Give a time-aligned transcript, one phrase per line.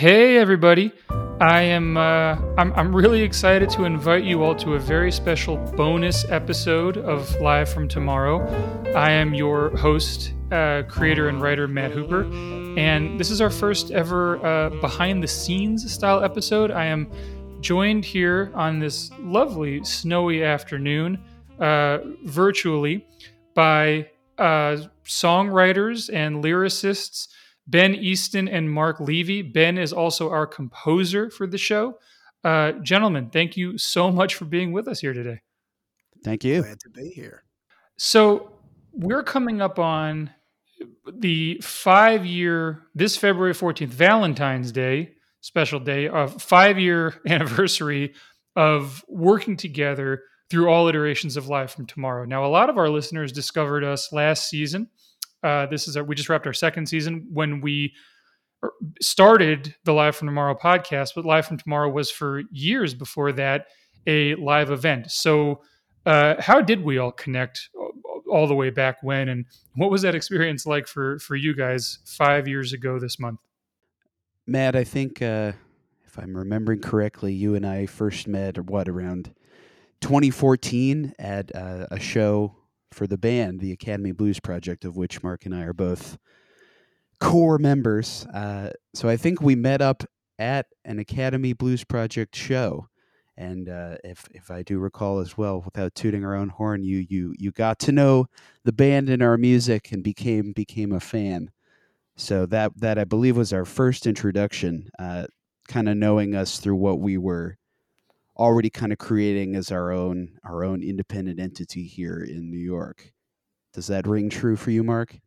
[0.00, 0.92] Hey everybody.
[1.42, 5.58] I am uh, I'm, I'm really excited to invite you all to a very special
[5.76, 8.48] bonus episode of Live from Tomorrow.
[8.96, 12.22] I am your host, uh, creator and writer Matt Hooper,
[12.78, 16.70] and this is our first ever uh, behind the scenes style episode.
[16.70, 17.06] I am
[17.60, 21.22] joined here on this lovely snowy afternoon,
[21.58, 23.06] uh, virtually,
[23.52, 24.08] by
[24.38, 27.28] uh, songwriters and lyricists
[27.70, 29.42] Ben Easton and Mark Levy.
[29.42, 31.98] Ben is also our composer for the show.
[32.42, 35.40] Uh, gentlemen, thank you so much for being with us here today.
[36.24, 36.62] Thank you.
[36.62, 37.44] Glad to be here.
[37.96, 38.52] So,
[38.92, 40.30] we're coming up on
[41.12, 48.14] the five year, this February 14th, Valentine's Day, special day, of five year anniversary
[48.56, 52.24] of working together through all iterations of Live from Tomorrow.
[52.24, 54.88] Now, a lot of our listeners discovered us last season
[55.42, 57.92] uh, this is our, we just wrapped our second season when we
[58.62, 63.32] er, started the Live from Tomorrow podcast, but Live from Tomorrow was for years before
[63.32, 63.66] that
[64.06, 65.10] a live event.
[65.10, 65.62] So,
[66.06, 67.68] uh, how did we all connect
[68.30, 71.98] all the way back when, and what was that experience like for for you guys
[72.06, 73.40] five years ago this month?
[74.46, 75.52] Matt, I think uh,
[76.06, 79.34] if I'm remembering correctly, you and I first met what around
[80.00, 82.56] 2014 at uh, a show
[82.92, 86.18] for the band, the Academy Blues Project, of which Mark and I are both
[87.20, 88.26] core members.
[88.26, 90.04] Uh, so I think we met up
[90.38, 92.88] at an Academy Blues Project show.
[93.36, 97.06] And uh, if if I do recall as well, without tooting our own horn, you
[97.08, 98.26] you you got to know
[98.64, 101.50] the band and our music and became became a fan.
[102.16, 105.26] So that that I believe was our first introduction, uh,
[105.68, 107.56] kind of knowing us through what we were
[108.40, 113.12] already kind of creating as our own our own independent entity here in New York.
[113.74, 115.18] Does that ring true for you, Mark?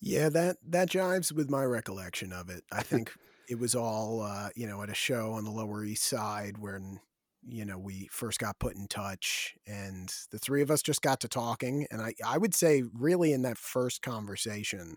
[0.00, 2.62] Yeah, that that jives with my recollection of it.
[2.70, 3.12] I think
[3.50, 7.00] it was all uh, you know at a show on the Lower East Side when
[7.42, 11.20] you know we first got put in touch, and the three of us just got
[11.20, 11.86] to talking.
[11.90, 14.96] And I I would say really in that first conversation,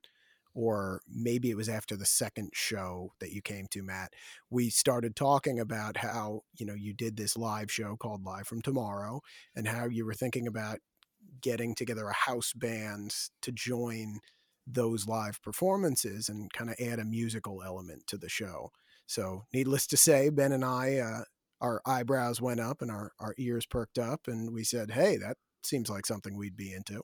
[0.57, 4.13] or maybe it was after the second show that you came to, Matt,
[4.49, 8.63] we started talking about how, you know, you did this live show called Live from
[8.63, 9.21] Tomorrow
[9.55, 10.79] and how you were thinking about
[11.41, 13.13] getting together a house band
[13.43, 14.17] to join
[14.65, 18.71] those live performances and kind of add a musical element to the show.
[19.05, 21.23] So, needless to say, Ben and I, uh,
[21.61, 25.37] our eyebrows went up and our, our ears perked up, and we said, hey, that
[25.63, 27.03] seems like something we'd be into.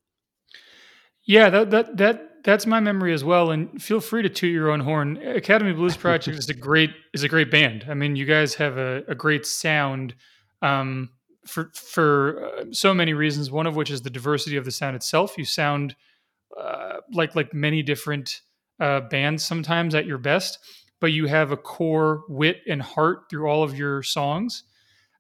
[1.26, 3.52] Yeah, that that that that's my memory as well.
[3.52, 5.18] And feel free to toot your own horn.
[5.18, 7.86] Academy Blues Project is a great is a great band.
[7.90, 10.16] I mean, you guys have a, a great sound
[10.62, 11.10] um,
[11.46, 13.50] for for uh, so many reasons.
[13.50, 15.38] One of which is the diversity of the sound itself.
[15.38, 15.96] You sound
[16.60, 18.42] uh, like like many different
[18.80, 20.60] uh, bands sometimes at your best,
[21.00, 24.64] but you have a core wit and heart through all of your songs.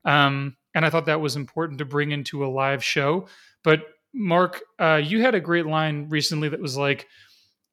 [0.03, 3.28] Um, and I thought that was important to bring into a live show.
[3.64, 7.07] But Mark, uh, you had a great line recently that was like,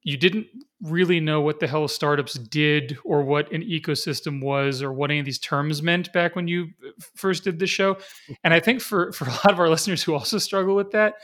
[0.03, 0.47] you didn't
[0.83, 5.21] really know what the hell startups did or what an ecosystem was or what any
[5.21, 7.99] of these terms meant back when you uh, first did the show.
[8.45, 11.17] And I think for for a lot of our listeners who also struggle with that,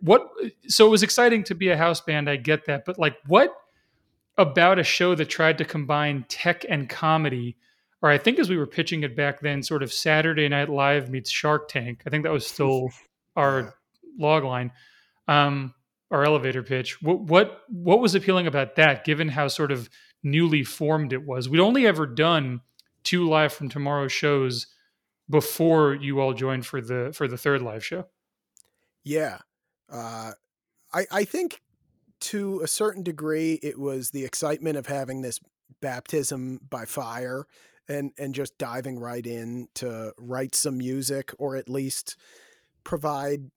[0.00, 0.28] what
[0.66, 3.54] so it was exciting to be a house band, I get that, but like what
[4.36, 7.56] about a show that tried to combine tech and comedy
[8.02, 11.10] or I think as we were pitching it back then, sort of Saturday Night Live
[11.10, 12.02] meets Shark Tank.
[12.06, 12.90] I think that was still
[13.36, 13.74] our
[14.20, 14.72] log line
[15.28, 15.74] um,
[16.10, 17.02] or elevator pitch.
[17.02, 19.88] What what what was appealing about that, given how sort of
[20.22, 21.48] newly formed it was?
[21.48, 22.60] We'd only ever done
[23.02, 24.66] two live from tomorrow shows
[25.28, 28.06] before you all joined for the for the third live show.
[29.04, 29.38] Yeah,
[29.90, 30.32] uh,
[30.92, 31.62] I I think
[32.20, 35.40] to a certain degree it was the excitement of having this
[35.80, 37.46] baptism by fire
[37.88, 42.16] and and just diving right in to write some music or at least
[42.84, 43.50] provide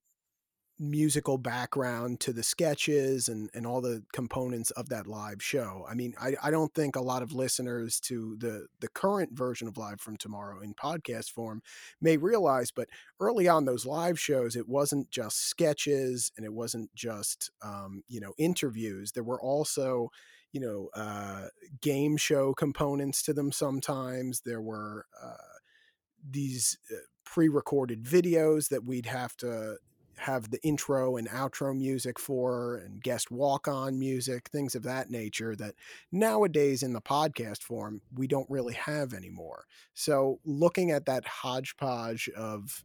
[0.79, 5.85] musical background to the sketches and, and all the components of that live show.
[5.87, 9.67] I mean, I, I don't think a lot of listeners to the, the current version
[9.67, 11.61] of Live from Tomorrow in podcast form
[12.01, 12.89] may realize, but
[13.19, 18.19] early on those live shows, it wasn't just sketches and it wasn't just, um, you
[18.19, 19.11] know, interviews.
[19.11, 20.09] There were also,
[20.51, 21.47] you know, uh,
[21.81, 24.41] game show components to them sometimes.
[24.41, 25.35] There were uh,
[26.27, 29.77] these uh, pre recorded videos that we'd have to
[30.17, 35.09] have the intro and outro music for and guest walk on music, things of that
[35.09, 35.75] nature that
[36.11, 39.65] nowadays in the podcast form we don't really have anymore.
[39.93, 42.83] So looking at that hodgepodge of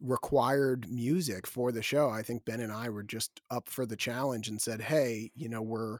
[0.00, 3.96] required music for the show, I think Ben and I were just up for the
[3.96, 5.98] challenge and said, "Hey, you know, we're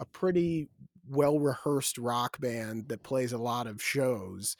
[0.00, 0.68] a pretty
[1.08, 4.56] well rehearsed rock band that plays a lot of shows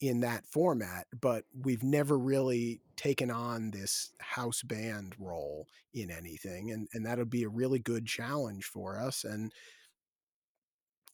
[0.00, 6.70] in that format, but we've never really taken on this house band role in anything.
[6.70, 9.24] And, and that'll be a really good challenge for us.
[9.24, 9.52] And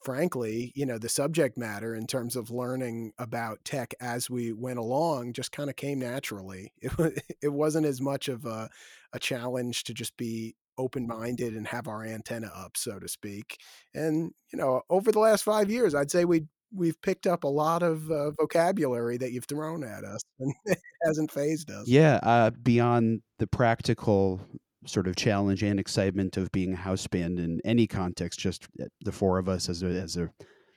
[0.03, 4.77] frankly, you know, the subject matter in terms of learning about tech as we went
[4.77, 6.71] along just kind of came naturally.
[6.81, 8.69] It, it wasn't as much of a,
[9.13, 13.57] a challenge to just be open minded and have our antenna up, so to speak.
[13.93, 16.45] And, you know, over the last five years, I'd say we
[16.75, 20.77] we've picked up a lot of uh, vocabulary that you've thrown at us and it
[21.03, 21.87] hasn't phased us.
[21.87, 24.41] Yeah, uh, beyond the practical
[24.85, 28.85] sort of challenge and excitement of being a house band in any context, just uh,
[29.01, 30.29] the four of us as a, as a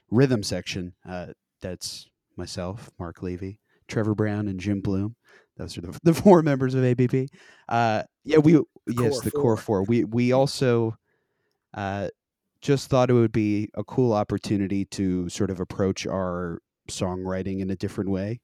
[0.09, 0.93] rhythm section.
[1.07, 1.27] Uh,
[1.61, 5.15] that's myself, Mark Levy, Trevor Brown, and Jim Bloom.
[5.57, 7.27] Those are the, the four members of ABP.
[7.67, 9.41] Uh, yeah, we the yes the four.
[9.41, 9.83] core four.
[9.83, 10.95] We we also
[11.73, 12.09] uh,
[12.61, 17.69] just thought it would be a cool opportunity to sort of approach our songwriting in
[17.69, 18.41] a different way.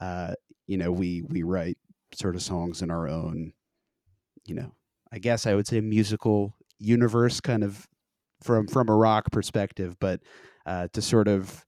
[0.00, 0.34] Uh,
[0.66, 1.78] you know, we we write
[2.14, 3.52] sort of songs in our own,
[4.46, 4.72] you know,
[5.12, 7.86] I guess I would say musical universe, kind of
[8.42, 10.20] from from a rock perspective, but
[10.66, 11.64] uh, to sort of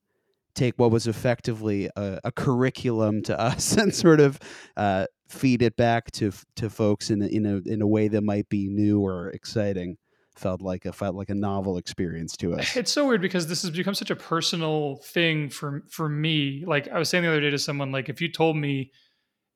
[0.54, 4.38] take what was effectively a, a curriculum to us and sort of
[4.76, 8.22] uh, feed it back to to folks in a, in a in a way that
[8.22, 9.96] might be new or exciting
[10.36, 12.76] felt like a felt like a novel experience to us.
[12.76, 16.64] It's so weird because this has become such a personal thing for for me.
[16.66, 18.92] Like I was saying the other day to someone, like if you told me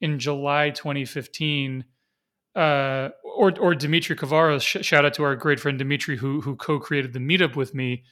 [0.00, 1.84] in July 2015,
[2.54, 6.56] uh, or or Dimitri Kavaros, sh- shout out to our great friend Dimitri who who
[6.56, 8.04] co-created the meetup with me.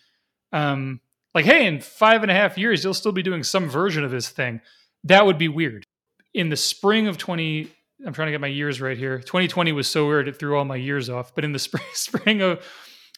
[0.52, 1.00] Um,
[1.34, 4.10] like, hey, in five and a half years, you'll still be doing some version of
[4.10, 4.60] this thing.
[5.04, 5.86] That would be weird.
[6.32, 7.70] In the spring of 20,
[8.04, 9.18] I'm trying to get my years right here.
[9.18, 11.34] 2020 was so weird it threw all my years off.
[11.34, 12.58] But in the spring, spring of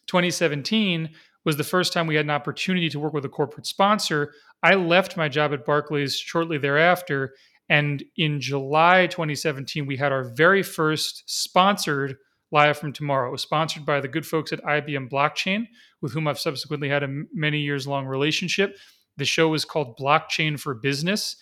[0.06, 1.10] 2017
[1.44, 4.32] was the first time we had an opportunity to work with a corporate sponsor.
[4.62, 7.34] I left my job at Barclays shortly thereafter,
[7.68, 12.16] and in July 2017 we had our very first sponsored
[12.50, 13.28] live from tomorrow.
[13.28, 15.66] It was sponsored by the good folks at IBM Blockchain,
[16.00, 18.76] with whom I've subsequently had a many years long relationship.
[19.16, 21.36] The show was called Blockchain for Business,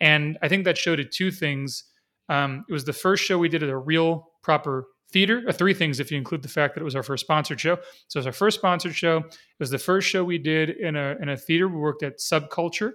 [0.00, 1.84] and I think that showed did two things
[2.28, 5.42] um, it was the first show we did at a real proper theater.
[5.46, 7.76] Uh, three things if you include the fact that it was our first sponsored show.
[8.08, 9.18] So it was our first sponsored show.
[9.18, 11.68] It was the first show we did in a in a theater.
[11.68, 12.92] We worked at Subculture.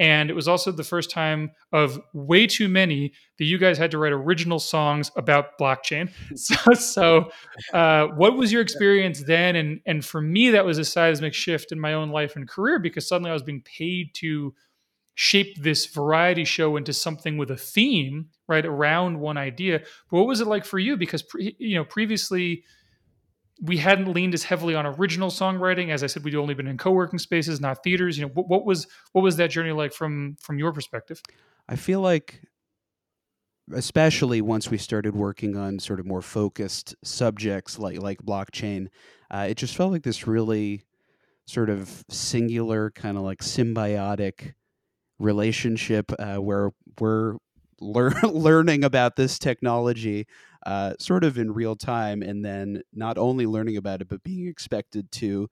[0.00, 3.90] And it was also the first time of way too many that you guys had
[3.90, 6.10] to write original songs about blockchain.
[6.36, 7.30] So, so
[7.74, 9.56] uh, what was your experience then?
[9.56, 12.78] And and for me, that was a seismic shift in my own life and career
[12.78, 14.54] because suddenly I was being paid to
[15.22, 19.78] shape this variety show into something with a theme right around one idea.
[20.10, 20.96] But what was it like for you?
[20.96, 22.64] Because pre, you know previously
[23.60, 25.90] we hadn't leaned as heavily on original songwriting.
[25.90, 28.16] As i said we'd only been in co-working spaces not theaters.
[28.16, 31.20] You know what, what was what was that journey like from from your perspective?
[31.68, 32.40] I feel like
[33.74, 38.88] especially once we started working on sort of more focused subjects like like blockchain
[39.30, 40.82] uh, it just felt like this really
[41.46, 44.54] sort of singular kind of like symbiotic
[45.20, 47.36] relationship uh, where we're
[47.80, 50.26] lear- learning about this technology
[50.66, 54.46] uh, sort of in real time, and then not only learning about it, but being
[54.46, 55.48] expected to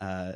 [0.00, 0.32] uh,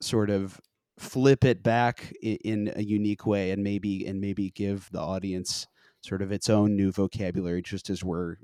[0.00, 0.60] sort of
[0.98, 5.66] flip it back in, in, a unique way, and maybe and maybe give the audience
[6.00, 8.36] sort of its own new vocabulary, just as we're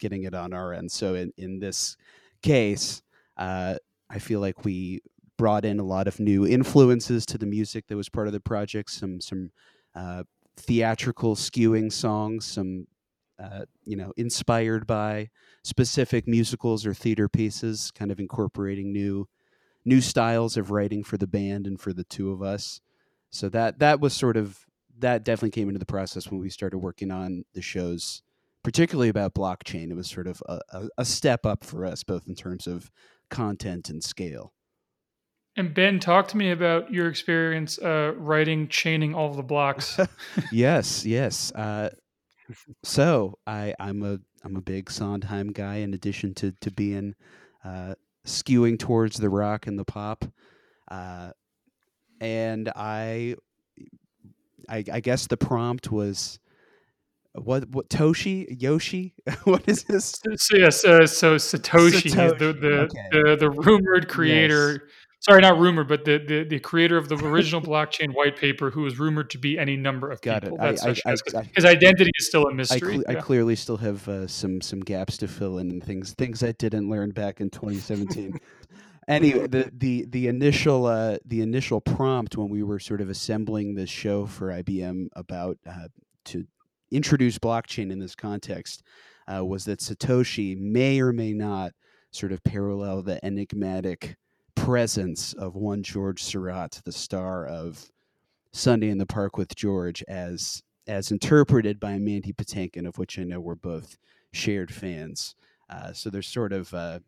[0.00, 0.90] getting it on our end.
[0.90, 1.96] So in in this
[2.42, 3.02] case,
[3.36, 3.76] uh,
[4.08, 5.00] I feel like we
[5.38, 8.40] brought in a lot of new influences to the music that was part of the
[8.40, 8.90] project.
[8.90, 9.50] Some some
[9.94, 10.24] uh,
[10.56, 12.86] theatrical skewing songs, some
[13.42, 15.30] uh, you know inspired by
[15.62, 19.26] specific musicals or theater pieces, kind of incorporating new
[19.84, 22.82] new styles of writing for the band and for the two of us.
[23.30, 24.66] So that that was sort of
[24.98, 28.22] that definitely came into the process when we started working on the shows,
[28.64, 29.90] particularly about blockchain.
[29.90, 32.90] It was sort of a, a, a step up for us, both in terms of
[33.30, 34.52] content and scale.
[35.58, 39.98] And Ben, talk to me about your experience uh, writing chaining all the blocks.
[40.52, 41.50] yes, yes.
[41.52, 41.90] Uh,
[42.84, 45.76] so I, I'm a I'm a big Sondheim guy.
[45.76, 47.16] In addition to to being
[47.64, 50.24] uh, skewing towards the rock and the pop,
[50.92, 51.32] uh,
[52.20, 53.34] and I,
[54.68, 56.38] I, I guess the prompt was
[57.34, 59.14] what what Toshi Yoshi?
[59.44, 60.20] what is this?
[60.36, 62.38] So yes, uh, so Satoshi, Satoshi.
[62.38, 63.08] the the, okay.
[63.10, 64.88] the, the rumored creator
[65.20, 68.82] sorry, not rumored, but the, the, the creator of the original blockchain white paper, who
[68.82, 70.58] was rumored to be any number of Got people.
[70.60, 70.80] It.
[70.84, 72.94] I, I, I, his identity is still a mystery.
[72.94, 73.18] Cl- yeah.
[73.18, 76.52] I, clearly still have uh, some some gaps to fill in and things things I
[76.52, 78.38] didn't learn back in 2017.
[79.08, 83.74] anyway, the the the initial uh, the initial prompt when we were sort of assembling
[83.74, 85.88] this show for IBM about uh,
[86.26, 86.44] to
[86.90, 88.82] introduce blockchain in this context
[89.32, 91.72] uh, was that Satoshi may or may not
[92.10, 94.16] sort of parallel the enigmatic
[94.64, 97.90] presence of one George Seurat, the star of
[98.52, 103.24] Sunday in the Park with George, as as interpreted by Mandy Patinkin, of which I
[103.24, 103.98] know we're both
[104.32, 105.34] shared fans.
[105.68, 107.00] Uh, so there's sort of uh,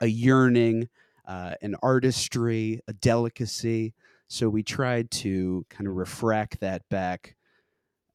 [0.00, 0.88] a yearning,
[1.26, 3.94] uh, an artistry, a delicacy.
[4.28, 7.36] So we tried to kind of refract that back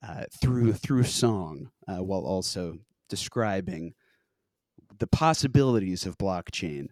[0.08, 3.94] uh, through through song, uh, while also describing
[5.00, 6.88] the possibilities of blockchain.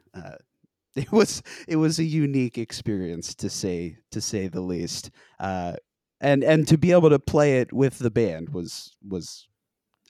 [1.09, 5.73] It was it was a unique experience to say to say the least, uh,
[6.19, 9.47] and and to be able to play it with the band was was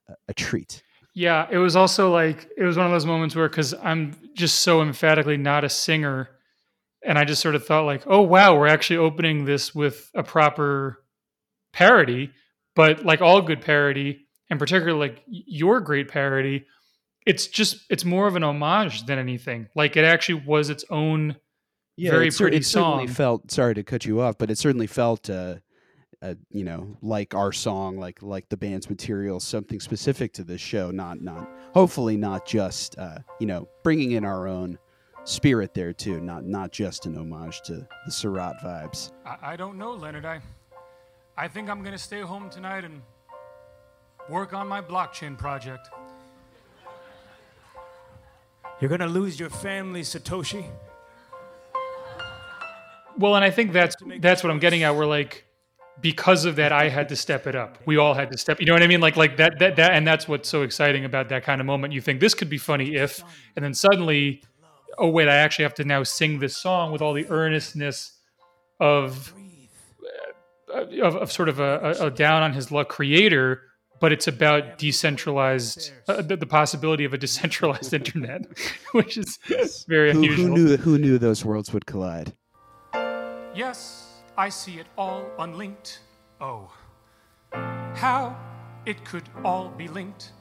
[0.08, 0.82] a, a treat.
[1.14, 4.60] Yeah, it was also like it was one of those moments where because I'm just
[4.60, 6.30] so emphatically not a singer,
[7.04, 10.24] and I just sort of thought like, oh wow, we're actually opening this with a
[10.24, 11.04] proper
[11.72, 12.32] parody,
[12.76, 16.66] but like all good parody, and particularly like your great parody,
[17.30, 19.68] it's just it's more of an homage than anything.
[19.76, 21.36] Like it actually was its own
[21.96, 22.94] yeah, very it, pretty it song.
[22.94, 25.58] certainly felt sorry to cut you off, but it certainly felt uh,
[26.24, 30.60] uh, you know like our song, like like the band's material, something specific to this
[30.60, 30.90] show.
[30.90, 34.80] Not not hopefully not just uh, you know bringing in our own
[35.24, 36.20] spirit there too.
[36.20, 39.12] Not not just an homage to the Seurat vibes.
[39.24, 40.26] I, I don't know, Leonard.
[40.26, 40.42] I
[41.38, 43.04] I think I'm gonna stay home tonight and
[44.30, 45.92] work on my blockchain project.
[48.80, 50.66] You're gonna lose your family, Satoshi.
[53.18, 54.96] Well, and I think that's that's what I'm getting at.
[54.96, 55.46] We're like,
[56.02, 57.78] because of that, I had to step it up.
[57.86, 58.62] We all had to step.
[58.62, 59.02] You know what I mean?
[59.02, 61.92] Like like that that that, and that's what's so exciting about that kind of moment.
[61.94, 63.22] You think this could be funny if,
[63.58, 64.44] and then suddenly,
[64.98, 68.14] oh wait, I actually have to now sing this song with all the earnestness
[68.80, 69.34] of
[70.74, 73.64] uh, of, of sort of a, a down on his luck creator
[74.00, 78.46] but it's about decentralized uh, the, the, possibility of a decentralized internet
[78.92, 79.38] which is
[79.88, 80.48] very who, unusual.
[80.48, 82.34] who knew who knew those worlds would collide?
[83.56, 86.00] Yes i see it all unlinked.
[86.40, 86.72] Oh.
[87.52, 88.38] How
[88.86, 90.32] it could all be linked.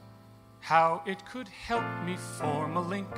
[0.61, 3.13] How it could help me form a link.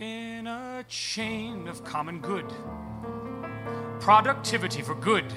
[0.00, 2.44] In a chain of common good.
[4.00, 5.32] Productivity for good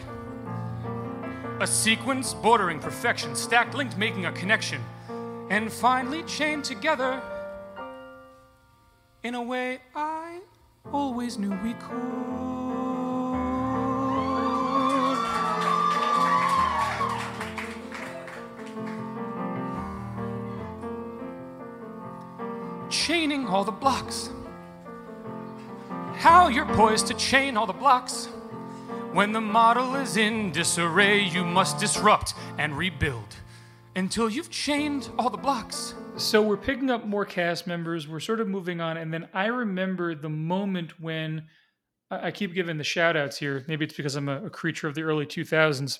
[1.62, 4.82] a sequence bordering perfection, stacked, linked, making a connection,
[5.51, 7.22] and finally chained together
[9.24, 10.39] in a way I
[10.91, 12.41] always knew we could.
[22.89, 24.32] Chaining all the blocks.
[26.15, 28.27] How you're poised to chain all the blocks.
[29.13, 33.36] When the model is in disarray, you must disrupt and rebuild
[33.98, 35.96] until you've chained all the blocks.
[36.15, 39.48] So we're picking up more cast members, we're sort of moving on, and then I
[39.48, 41.44] remember the moment when
[42.10, 43.65] I keep giving the shout outs here.
[43.68, 46.00] Maybe it's because I'm a, a creature of the early 2000s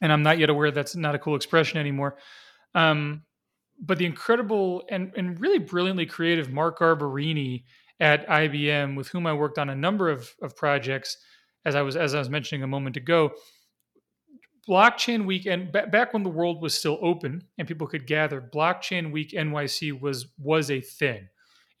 [0.00, 2.16] and I'm not yet aware that's not a cool expression anymore.
[2.76, 3.22] Um,
[3.80, 7.64] but the incredible and, and really brilliantly creative Mark Garbarini
[7.98, 11.16] at IBM, with whom I worked on a number of, of projects,
[11.64, 13.32] as I was as I was mentioning a moment ago,
[14.68, 18.40] blockchain week and b- back when the world was still open and people could gather,
[18.40, 21.28] blockchain week NYC was was a thing.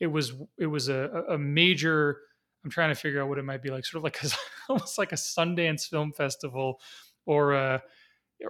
[0.00, 2.18] It was it was a, a major.
[2.64, 4.28] I'm trying to figure out what it might be like, sort of like a,
[4.68, 6.80] almost like a Sundance Film Festival,
[7.26, 7.82] or a,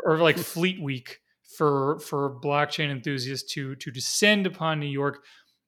[0.04, 1.20] or like Fleet Week
[1.56, 5.25] for for blockchain enthusiasts to to descend upon New York.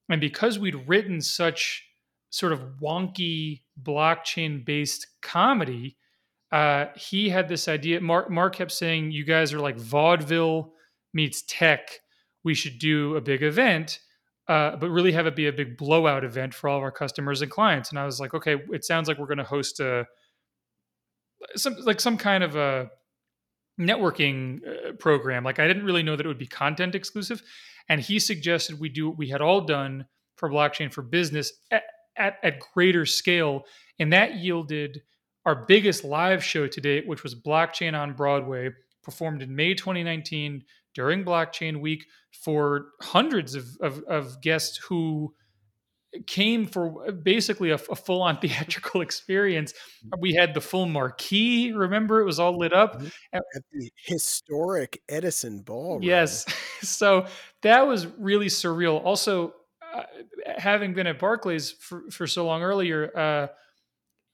[0.08, 1.84] And because we'd written such
[2.32, 5.96] sort of wonky blockchain based comedy,
[6.50, 8.00] uh, he had this idea.
[8.00, 10.72] Mark, Mark kept saying, You guys are like vaudeville
[11.14, 12.00] meets tech.
[12.42, 14.00] We should do a big event,
[14.48, 17.42] uh, but really have it be a big blowout event for all of our customers
[17.42, 17.90] and clients.
[17.90, 20.06] And I was like, Okay, it sounds like we're going to host a
[21.54, 22.90] some like some kind of a
[23.78, 25.44] networking uh, program.
[25.44, 27.42] Like I didn't really know that it would be content exclusive,
[27.90, 31.52] and he suggested we do what we had all done for blockchain for business
[32.16, 33.64] at, at, at greater scale.
[33.98, 35.02] And that yielded
[35.44, 38.70] our biggest live show to date, which was Blockchain on Broadway,
[39.02, 40.64] performed in May 2019
[40.94, 45.34] during Blockchain Week for hundreds of, of, of guests who
[46.26, 49.72] came for basically a, a, full-on theatrical experience.
[50.18, 51.72] We had the full marquee.
[51.72, 53.08] Remember, it was all lit up mm-hmm.
[53.32, 53.42] at
[53.72, 56.02] the historic Edison Ballroom.
[56.02, 56.44] Yes,
[56.82, 57.26] so
[57.62, 59.02] that was really surreal.
[59.04, 59.54] Also,
[60.58, 63.46] having been at Barclays for, for so long earlier, uh,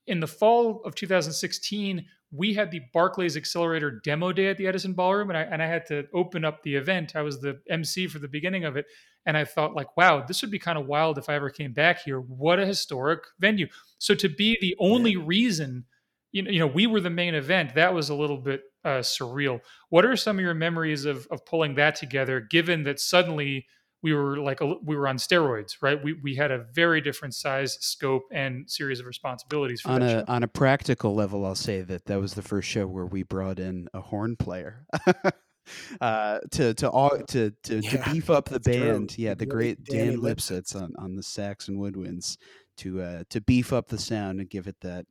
[0.06, 4.92] in the fall of 2016, we had the Barclays Accelerator demo day at the Edison
[4.92, 7.16] Ballroom, and I and I had to open up the event.
[7.16, 8.86] I was the MC for the beginning of it,
[9.24, 11.72] and I thought like, wow, this would be kind of wild if I ever came
[11.72, 12.20] back here.
[12.20, 13.68] What a historic venue!
[13.98, 15.22] So to be the only yeah.
[15.24, 15.84] reason,
[16.32, 17.74] you know, you know, we were the main event.
[17.74, 19.60] That was a little bit uh, surreal.
[19.88, 22.40] What are some of your memories of of pulling that together?
[22.40, 23.66] Given that suddenly
[24.02, 26.02] we were like a, we were on steroids, right?
[26.02, 29.82] We we had a very different size, scope, and series of responsibilities.
[29.84, 30.24] on a show.
[30.28, 33.58] on a practical level, I'll say that that was the first show where we brought
[33.58, 34.86] in a horn player.
[36.00, 39.24] uh, to to all to to, yeah, to beef up the band, true.
[39.24, 42.36] yeah, the great Danny Dan Lipsitz on, on the sax and woodwinds
[42.78, 45.06] to uh, to beef up the sound and give it that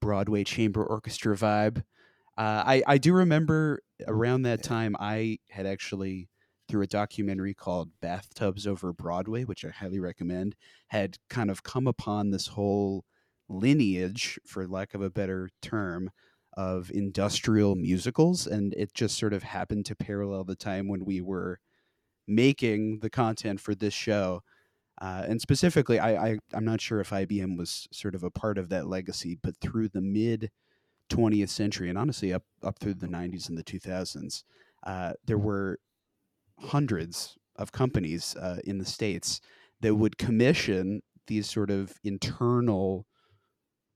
[0.00, 1.78] Broadway chamber orchestra vibe.
[2.38, 6.28] Uh, I I do remember around that time I had actually
[6.70, 10.54] through a documentary called Bathtubs Over Broadway, which I highly recommend,
[10.88, 13.04] had kind of come upon this whole
[13.48, 16.10] lineage, for lack of a better term,
[16.56, 18.46] of industrial musicals.
[18.46, 21.58] And it just sort of happened to parallel the time when we were
[22.28, 24.42] making the content for this show.
[25.00, 28.58] Uh, and specifically, I, I, I'm not sure if IBM was sort of a part
[28.58, 30.50] of that legacy, but through the mid
[31.08, 34.44] 20th century, and honestly up up through the 90s and the 2000s,
[34.84, 35.80] uh, there were
[36.60, 39.40] hundreds of companies uh, in the states
[39.80, 43.06] that would commission these sort of internal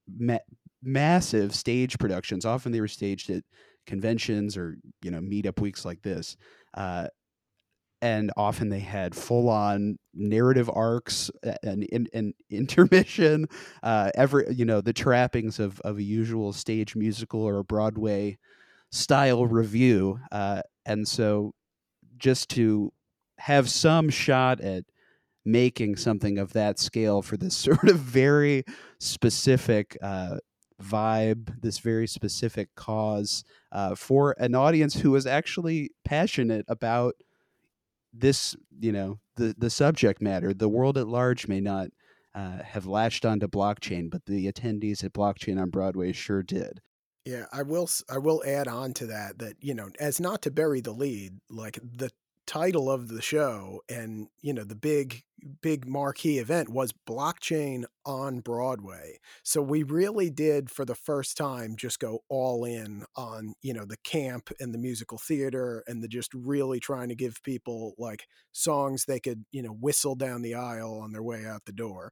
[0.09, 0.39] ma-
[0.83, 2.45] massive stage productions.
[2.45, 3.43] Often they were staged at
[3.87, 6.37] conventions or you know meetup weeks like this
[6.75, 7.07] uh,
[8.03, 11.31] and often they had full-on narrative arcs
[11.63, 13.47] and, and, and intermission
[13.83, 18.37] uh, every you know the trappings of, of a usual stage musical or a broadway
[18.91, 21.53] style review uh, and so
[22.17, 22.93] just to
[23.39, 24.85] have some shot at
[25.45, 28.65] making something of that scale for this sort of very
[28.99, 30.39] specific uh,
[30.83, 37.15] vibe, this very specific cause uh, for an audience who was actually passionate about
[38.13, 40.55] this, you know, the the subject matter.
[40.55, 41.89] The world at large may not
[42.35, 46.81] uh, have latched onto blockchain, but the attendees at Blockchain on Broadway sure did.
[47.25, 47.89] Yeah, I will.
[48.11, 51.41] I will add on to that that you know, as not to bury the lead,
[51.49, 52.11] like the
[52.47, 55.23] title of the show and you know the big
[55.63, 61.75] big marquee event was blockchain on broadway so we really did for the first time
[61.75, 66.09] just go all in on you know the camp and the musical theater and the
[66.09, 70.55] just really trying to give people like songs they could you know whistle down the
[70.55, 72.11] aisle on their way out the door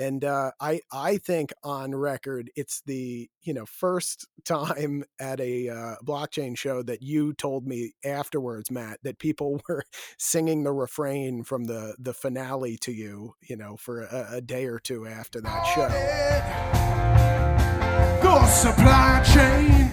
[0.00, 5.68] and uh, I I think on record it's the you know first time at a
[5.68, 9.84] uh, blockchain show that you told me afterwards, Matt, that people were
[10.18, 14.64] singing the refrain from the the finale to you, you know, for a, a day
[14.64, 15.88] or two after that show.
[18.22, 19.89] Go supply chain.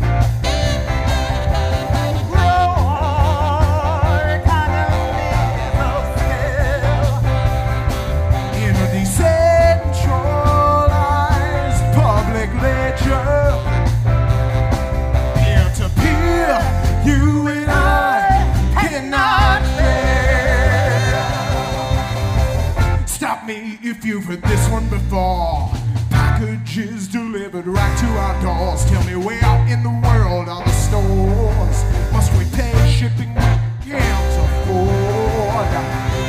[23.50, 25.70] If you've heard this one before.
[26.10, 28.84] Packages delivered right to our doors.
[28.86, 31.84] Tell me where in the world are the stores?
[32.12, 35.72] Must we pay shipping we can't afford?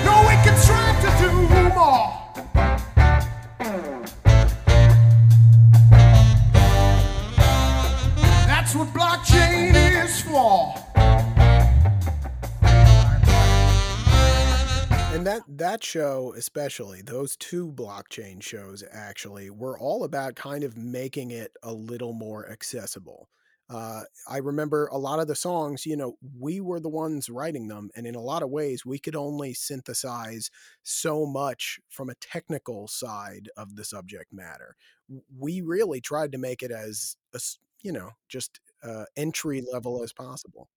[0.04, 1.32] No, we can strive to do
[1.74, 2.14] more.
[8.46, 10.87] That's what blockchain is for.
[15.18, 20.76] And that that show especially those two blockchain shows actually were all about kind of
[20.76, 23.28] making it a little more accessible.
[23.68, 27.66] Uh, i remember a lot of the songs you know we were the ones writing
[27.66, 30.50] them and in a lot of ways we could only synthesize
[30.84, 34.76] so much from a technical side of the subject matter.
[35.36, 40.12] We really tried to make it as, as you know just uh, entry level as
[40.12, 40.68] possible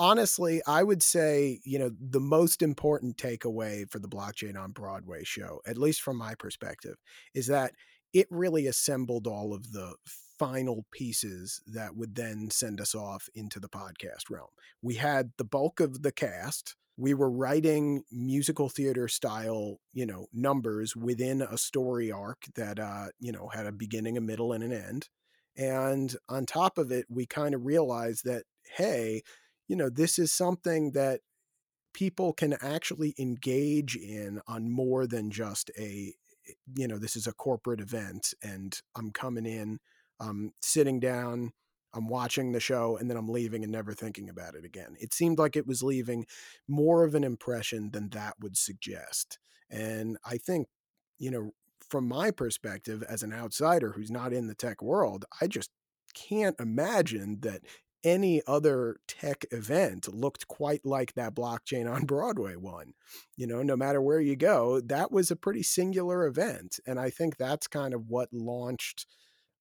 [0.00, 5.22] honestly, I would say, you know, the most important takeaway for the Blockchain on Broadway
[5.24, 6.96] show, at least from my perspective,
[7.34, 7.74] is that
[8.14, 9.94] it really assembled all of the
[10.38, 14.48] final pieces that would then send us off into the podcast realm.
[14.80, 16.76] We had the bulk of the cast.
[16.96, 23.08] We were writing musical theater style, you know, numbers within a story arc that, uh,
[23.18, 25.08] you know, had a beginning, a middle, and an end.
[25.56, 28.44] And on top of it, we kind of realized that,
[28.76, 29.22] hey,
[29.70, 31.20] you know, this is something that
[31.94, 36.12] people can actually engage in on more than just a
[36.48, 39.78] eh, you know this is a corporate event and i'm coming in
[40.20, 41.50] i'm sitting down
[41.94, 44.94] i'm watching the show and then i'm leaving and never thinking about it again.
[45.00, 46.26] It seemed like it was leaving
[46.68, 49.38] more of an impression than that would suggest.
[49.70, 50.68] And i think
[51.18, 51.50] you know
[51.88, 55.70] from my perspective as an outsider who's not in the tech world i just
[56.14, 57.62] can't imagine that
[58.02, 62.92] any other tech event looked quite like that blockchain on Broadway one.
[63.36, 66.80] You know, no matter where you go, that was a pretty singular event.
[66.86, 69.06] And I think that's kind of what launched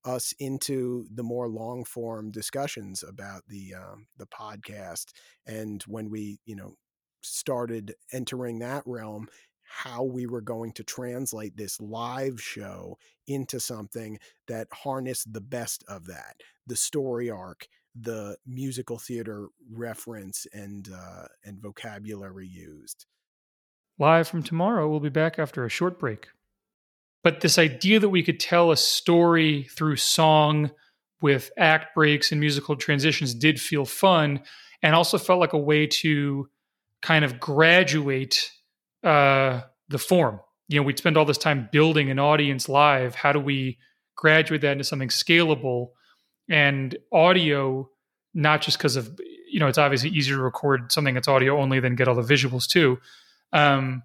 [0.05, 5.07] us into the more long form discussions about the um, the podcast
[5.45, 6.75] and when we you know
[7.21, 9.27] started entering that realm
[9.63, 12.97] how we were going to translate this live show
[13.27, 20.47] into something that harnessed the best of that the story arc the musical theater reference
[20.53, 23.05] and uh, and vocabulary used.
[23.97, 26.27] Live from tomorrow, we'll be back after a short break.
[27.23, 30.71] But this idea that we could tell a story through song
[31.21, 34.41] with act breaks and musical transitions did feel fun
[34.81, 36.49] and also felt like a way to
[37.01, 38.51] kind of graduate
[39.03, 40.39] uh, the form.
[40.69, 43.15] You know, we'd spend all this time building an audience live.
[43.15, 43.79] How do we
[44.15, 45.89] graduate that into something scalable?
[46.49, 47.89] And audio
[48.33, 51.79] not just because of you know it's obviously easier to record something that's audio only
[51.79, 52.99] than get all the visuals too.
[53.53, 54.03] Um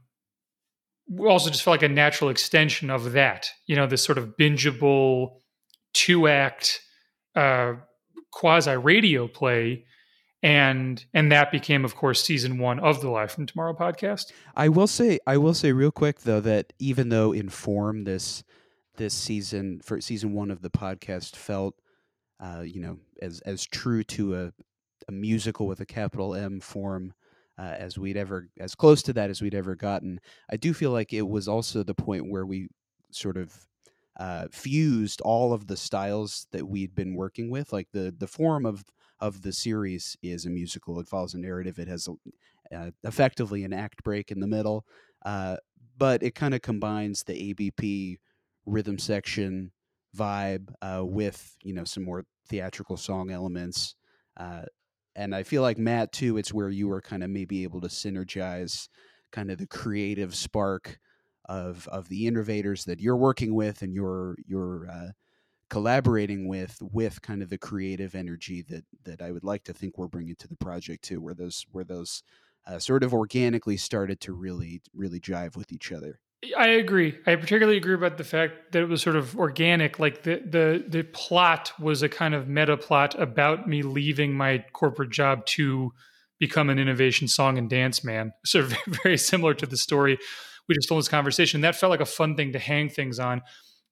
[1.08, 4.36] we also just felt like a natural extension of that you know this sort of
[4.38, 5.40] bingeable
[5.92, 6.80] two act
[7.34, 7.74] uh
[8.30, 9.84] quasi radio play.
[10.42, 14.32] And and that became of course season one of the live from tomorrow podcast.
[14.54, 18.44] I will say i will say real quick though that even though in form this
[18.96, 21.74] this season for season one of the podcast felt
[22.40, 24.52] uh, you know, as as true to a,
[25.08, 27.14] a musical with a capital M form
[27.58, 30.20] uh, as we'd ever, as close to that as we'd ever gotten.
[30.50, 32.68] I do feel like it was also the point where we
[33.10, 33.66] sort of
[34.18, 37.72] uh, fused all of the styles that we'd been working with.
[37.72, 38.84] Like the the form of
[39.20, 40.98] of the series is a musical.
[41.00, 41.78] It follows a narrative.
[41.78, 44.84] It has a, uh, effectively an act break in the middle,
[45.24, 45.56] uh,
[45.96, 48.18] but it kind of combines the ABP
[48.66, 49.70] rhythm section
[50.16, 53.94] vibe uh, with you know some more theatrical song elements.
[54.36, 54.62] Uh,
[55.16, 56.36] and I feel like Matt too.
[56.36, 58.88] It's where you were kind of maybe able to synergize
[59.32, 60.98] kind of the creative spark
[61.46, 65.08] of of the innovators that you're working with and you're you're uh,
[65.68, 69.98] collaborating with with kind of the creative energy that that I would like to think
[69.98, 72.22] we're bringing to the project too, where those where those
[72.66, 76.20] uh, sort of organically started to really really jive with each other.
[76.56, 77.18] I agree.
[77.26, 79.98] I particularly agree about the fact that it was sort of organic.
[79.98, 84.64] Like the the the plot was a kind of meta plot about me leaving my
[84.72, 85.92] corporate job to
[86.38, 88.32] become an innovation song and dance man.
[88.44, 90.18] Sort of very similar to the story
[90.68, 91.60] we just told this conversation.
[91.60, 93.42] That felt like a fun thing to hang things on.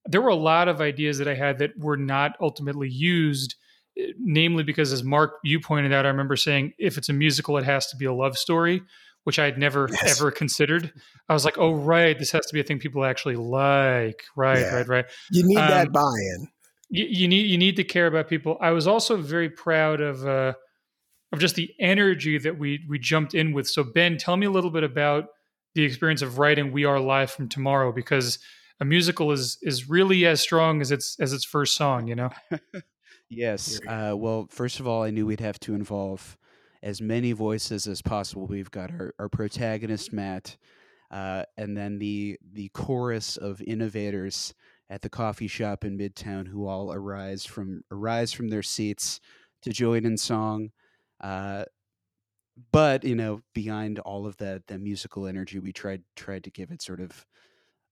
[0.07, 3.55] There were a lot of ideas that I had that were not ultimately used,
[3.97, 7.57] eh, namely because, as Mark you pointed out, I remember saying if it's a musical,
[7.57, 8.83] it has to be a love story
[9.25, 10.21] which I had never yes.
[10.21, 10.93] ever considered.
[11.29, 14.25] I was like, oh right, this has to be a thing people actually like.
[14.37, 14.75] Right, yeah.
[14.75, 15.05] right, right.
[15.31, 16.49] You need um, that buy-in.
[16.91, 18.59] You, you, need you need to care about people.
[18.61, 20.55] I was also very proud of uh,
[21.33, 23.69] of just the energy that we we jumped in with.
[23.69, 25.29] So Ben, tell me a little bit about
[25.75, 28.39] the experience of writing "We Are Live from Tomorrow" because
[28.81, 32.09] a musical is is really as strong as its as its first song.
[32.09, 32.31] You know.
[33.31, 33.81] yes.
[33.87, 36.37] Uh, well, first of all, I knew we'd have to involve
[36.83, 38.47] as many voices as possible.
[38.47, 40.57] We've got our, our protagonist Matt,
[41.11, 44.55] uh, and then the the chorus of innovators
[44.91, 49.21] at the coffee shop in Midtown who all arise from arise from their seats
[49.63, 50.71] to join in song.
[51.21, 51.65] Uh,
[52.73, 56.71] but you know, behind all of that that musical energy, we tried tried to give
[56.71, 57.27] it sort of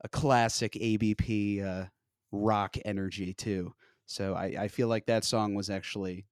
[0.03, 1.85] a classic ABP uh,
[2.33, 3.72] rock energy too.
[4.07, 6.26] So I, I feel like that song was actually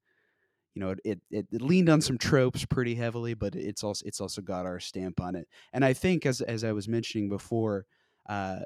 [0.75, 4.21] you know it, it, it leaned on some tropes pretty heavily but it's also it's
[4.21, 5.47] also got our stamp on it.
[5.73, 7.85] And i think as as i was mentioning before
[8.27, 8.61] uh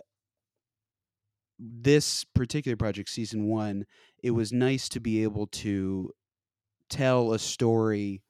[1.60, 3.86] this particular project season one
[4.22, 6.12] it was nice to be able to
[6.90, 8.24] tell a story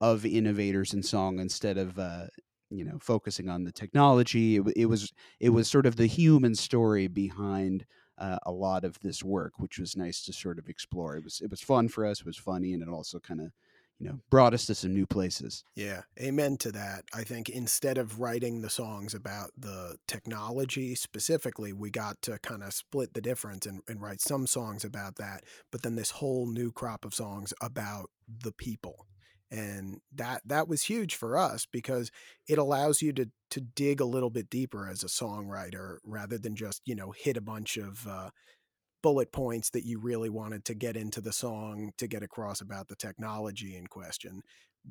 [0.00, 2.26] of innovators in song instead of uh
[2.70, 4.56] you know focusing on the technology.
[4.56, 7.86] It, it was it was sort of the human story behind
[8.18, 11.16] uh, a lot of this work, which was nice to sort of explore.
[11.16, 12.20] It was it was fun for us.
[12.20, 13.52] It was funny, and it also kind of
[13.98, 15.64] you know brought us to some new places.
[15.74, 17.04] Yeah, amen to that.
[17.14, 22.62] I think instead of writing the songs about the technology specifically, we got to kind
[22.62, 26.46] of split the difference and, and write some songs about that, but then this whole
[26.46, 29.06] new crop of songs about the people
[29.50, 32.10] and that that was huge for us because
[32.48, 36.56] it allows you to to dig a little bit deeper as a songwriter rather than
[36.56, 38.30] just you know hit a bunch of uh,
[39.02, 42.88] bullet points that you really wanted to get into the song to get across about
[42.88, 44.42] the technology in question.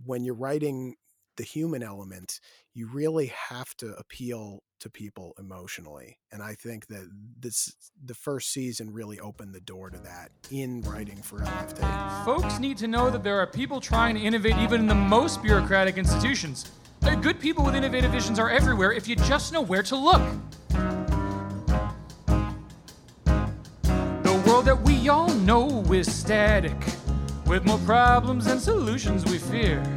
[0.05, 0.95] When you're writing
[1.37, 2.39] the human element,
[2.73, 6.19] you really have to appeal to people emotionally.
[6.31, 10.81] And I think that this the first season really opened the door to that in
[10.81, 12.25] writing for LFT.
[12.25, 15.41] Folks need to know that there are people trying to innovate even in the most
[15.41, 16.71] bureaucratic institutions.
[16.99, 20.21] There good people with innovative visions are everywhere if you just know where to look.
[24.23, 26.75] The world that we all know is static,
[27.45, 29.94] with more problems than solutions we fear.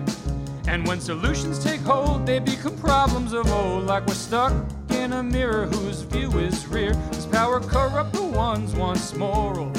[0.68, 4.52] And when solutions take hold, they become problems of old, like we're stuck
[4.90, 6.92] in a mirror whose view is rear.
[7.11, 9.72] Does power corrupt the ones once moral?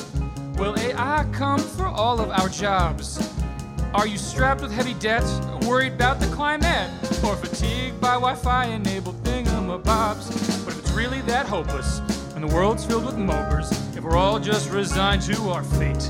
[0.58, 3.32] Will AI come for all of our jobs?
[3.93, 5.23] Are you strapped with heavy debt,
[5.67, 6.89] worried about the climate,
[7.23, 10.65] or fatigued by Wi Fi enabled thingamabobs?
[10.65, 11.99] But if it's really that hopeless,
[12.34, 16.10] and the world's filled with mopers, if we're all just resigned to our fate,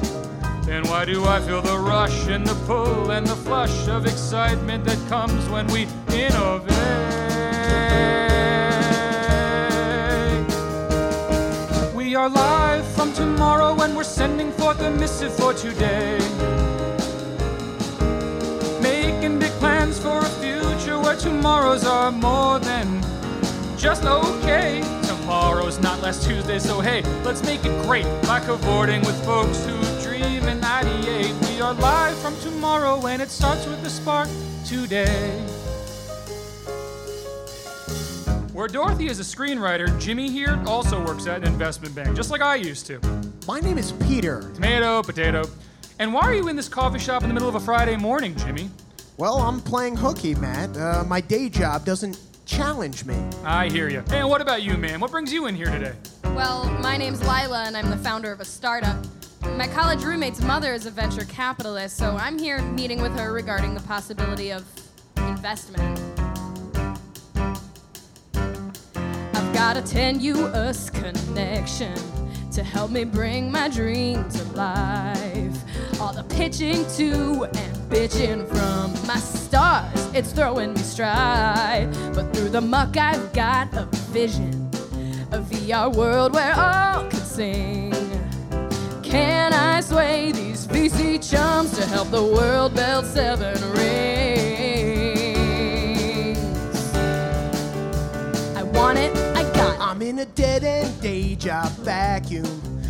[0.63, 4.84] then why do I feel the rush and the pull and the flush of excitement
[4.86, 6.76] that comes when we innovate?
[11.95, 16.17] We are live from tomorrow and we're sending forth a missive for today.
[18.82, 23.02] Making big plans for a future where tomorrows are more than
[23.78, 24.82] just okay.
[25.04, 29.79] Tomorrow's not last Tuesday, so hey, let's make it great by cavorting with folks who
[30.19, 31.34] dream in 98.
[31.47, 34.27] We are live from tomorrow, and it starts with the spark
[34.65, 35.32] today.
[38.51, 42.41] Where Dorothy is a screenwriter, Jimmy here also works at an investment bank, just like
[42.41, 42.99] I used to.
[43.47, 44.41] My name is Peter.
[44.55, 45.45] Tomato, potato.
[45.99, 48.36] And why are you in this coffee shop in the middle of a Friday morning,
[48.36, 48.69] Jimmy?
[49.15, 50.75] Well, I'm playing hooky, Matt.
[50.75, 53.15] Uh, my day job doesn't challenge me.
[53.45, 54.03] I hear you.
[54.12, 54.99] And what about you, man?
[54.99, 55.93] What brings you in here today?
[56.25, 58.97] Well, my name's Lila, and I'm the founder of a startup.
[59.60, 63.74] My college roommate's mother is a venture capitalist, so I'm here meeting with her regarding
[63.74, 64.65] the possibility of
[65.17, 66.00] investment.
[68.34, 71.93] I've got a tenuous connection
[72.54, 75.58] to help me bring my dream to life.
[76.00, 81.89] All the pitching to and bitching from my stars, it's throwing me stride.
[82.15, 84.72] But through the muck, I've got a vision,
[85.34, 87.88] a VR world where all can sing.
[89.10, 93.98] Can I sway these VC chums to help the world build seven rings?
[98.56, 99.82] I want it, I got it.
[99.82, 102.45] I'm in a dead end day job vacuum,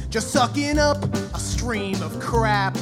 [0.09, 1.01] just sucking up
[1.33, 2.77] a stream of crap.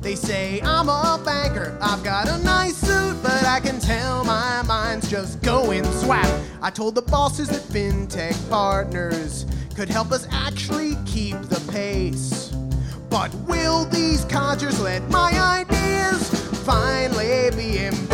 [0.00, 4.62] They say I'm a banker, I've got a nice suit, but I can tell my
[4.62, 6.26] mind's just going swap.
[6.62, 9.44] I told the bosses that fintech partners
[9.76, 12.47] could help us actually keep the pace.
[13.10, 16.28] But will these codgers let my ideas
[16.64, 18.10] finally be embraced?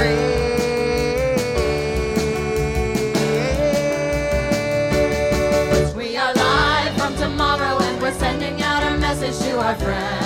[5.96, 6.33] We are
[6.96, 10.16] from tomorrow and we're sending out a message to our friends.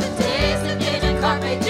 [0.00, 1.60] Today's the day to carpe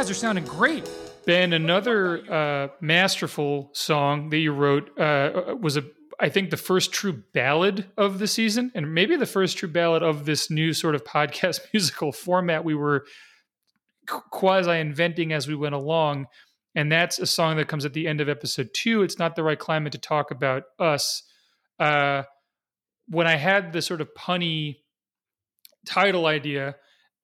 [0.00, 0.90] guys are sounding great.
[1.26, 5.84] Ben, another uh, masterful song that you wrote uh, was a,
[6.18, 10.02] I think, the first true ballad of the season, and maybe the first true ballad
[10.02, 13.04] of this new sort of podcast musical format we were
[14.08, 16.28] quasi inventing as we went along.
[16.74, 19.02] And that's a song that comes at the end of episode two.
[19.02, 21.24] It's not the right climate to talk about us.
[21.78, 22.22] Uh,
[23.06, 24.78] when I had the sort of punny
[25.84, 26.76] title idea,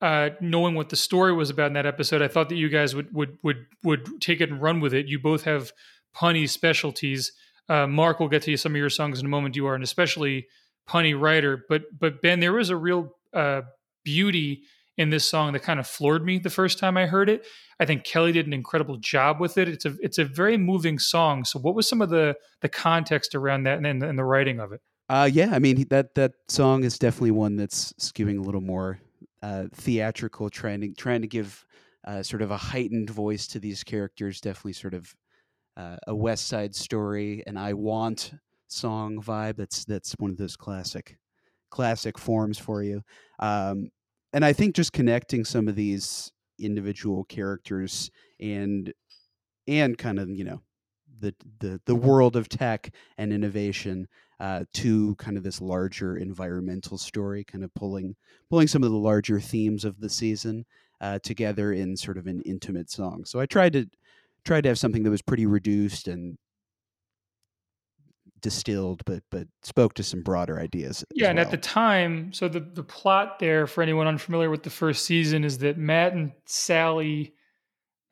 [0.02, 2.94] uh, knowing what the story was about in that episode, I thought that you guys
[2.94, 5.06] would would would would take it and run with it.
[5.06, 5.72] You both have
[6.14, 7.32] punny specialties.
[7.68, 9.56] Uh, Mark will get to you some of your songs in a moment.
[9.56, 10.46] You are an especially
[10.88, 13.62] punny writer, but but Ben, there was a real uh,
[14.04, 14.62] beauty
[14.98, 17.46] in this song that kind of floored me the first time I heard it.
[17.78, 19.68] I think Kelly did an incredible job with it.
[19.68, 21.44] It's a it's a very moving song.
[21.44, 24.72] So, what was some of the the context around that and, and the writing of
[24.72, 24.80] it?
[25.08, 29.00] Uh, yeah, I mean that that song is definitely one that's skewing a little more
[29.72, 31.64] theatrical, to trying to give
[32.06, 34.40] uh, sort of a heightened voice to these characters.
[34.40, 35.14] Definitely sort of
[35.76, 38.32] uh, a West Side Story and I Want
[38.68, 39.56] song vibe.
[39.56, 41.18] That's that's one of those classic
[41.70, 43.02] classic forms for you.
[43.38, 43.90] Um,
[44.32, 48.92] and I think just connecting some of these individual characters and
[49.68, 50.62] and kind of you know
[51.18, 54.08] the the the world of tech and innovation
[54.40, 58.16] uh, to kind of this larger environmental story, kind of pulling
[58.50, 60.64] pulling some of the larger themes of the season
[61.00, 63.24] uh, together in sort of an intimate song.
[63.24, 63.86] So I tried to
[64.44, 66.38] tried to have something that was pretty reduced and
[68.40, 71.04] distilled, but but spoke to some broader ideas.
[71.14, 71.46] Yeah, and well.
[71.46, 75.44] at the time, so the the plot there for anyone unfamiliar with the first season
[75.44, 77.34] is that Matt and Sally,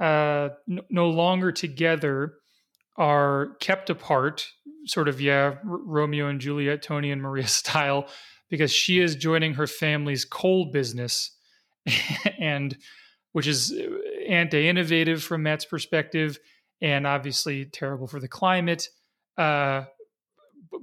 [0.01, 2.35] uh, no longer together,
[2.97, 4.47] are kept apart,
[4.87, 8.09] sort of yeah, R- Romeo and Juliet, Tony and Maria style,
[8.49, 11.31] because she is joining her family's coal business,
[12.39, 12.77] and
[13.33, 13.87] which is uh,
[14.29, 16.39] anti-innovative from Matt's perspective,
[16.81, 18.89] and obviously terrible for the climate.
[19.37, 19.85] Uh,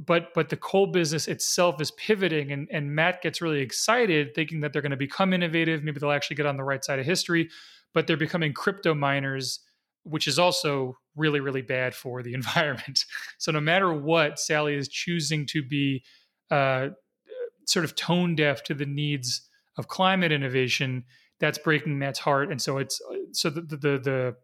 [0.06, 4.62] but but the coal business itself is pivoting and, and matt gets really excited thinking
[4.62, 7.06] that they're going to become innovative maybe they'll actually get on the right side of
[7.06, 7.50] history
[7.94, 9.60] but they're becoming crypto miners
[10.04, 13.06] which is also really really bad for the environment.
[13.38, 16.04] So no matter what sally is choosing to be
[16.50, 16.90] uh,
[17.68, 21.06] sort of tone deaf to the needs of climate innovation
[21.40, 22.52] that's breaking matt's heart.
[22.52, 23.00] And so it's
[23.32, 24.36] so the the, the, the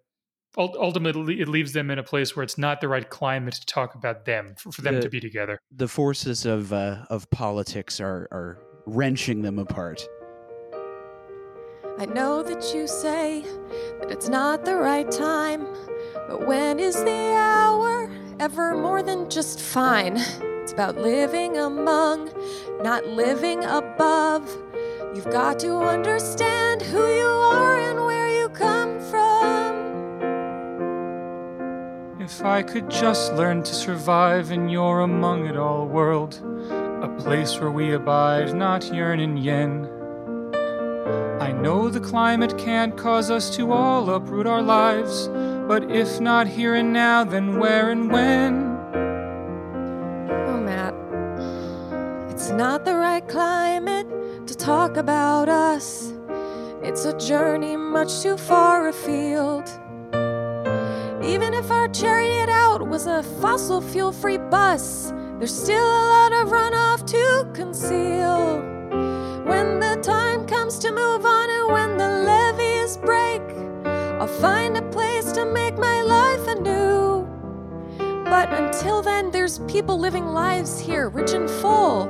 [0.57, 3.93] ultimately it leaves them in a place where it's not the right climate to talk
[3.95, 5.59] about them for, for them The- to be together.
[5.71, 10.07] the forces of uh, of politics are are wrenching them apart.
[11.99, 13.43] I know that you say
[13.99, 15.65] that it's not the right time,
[16.27, 18.07] but when is the hour
[18.39, 20.17] ever more than just fine?
[20.61, 22.29] It's about living among,
[22.83, 24.47] not living above.
[25.15, 30.21] You've got to understand who you are and where you come from.
[32.21, 36.39] If I could just learn to survive in your among it all world,
[37.01, 39.86] a place where we abide, not yearn in yen.
[41.39, 45.27] I know the climate can't cause us to all uproot our lives,
[45.67, 48.75] but if not here and now, then where and when?
[50.47, 50.95] Oh, Matt,
[52.31, 54.07] it's not the right climate
[54.47, 56.11] to talk about us.
[56.81, 59.69] It's a journey much too far afield.
[61.23, 66.33] Even if our chariot out was a fossil fuel free bus, there's still a lot
[66.33, 68.57] of runoff to conceal.
[69.45, 73.41] When the time to move on and when the levees break,
[74.19, 77.25] I'll find a place to make my life anew.
[78.25, 82.09] But until then, there's people living lives here, rich and full.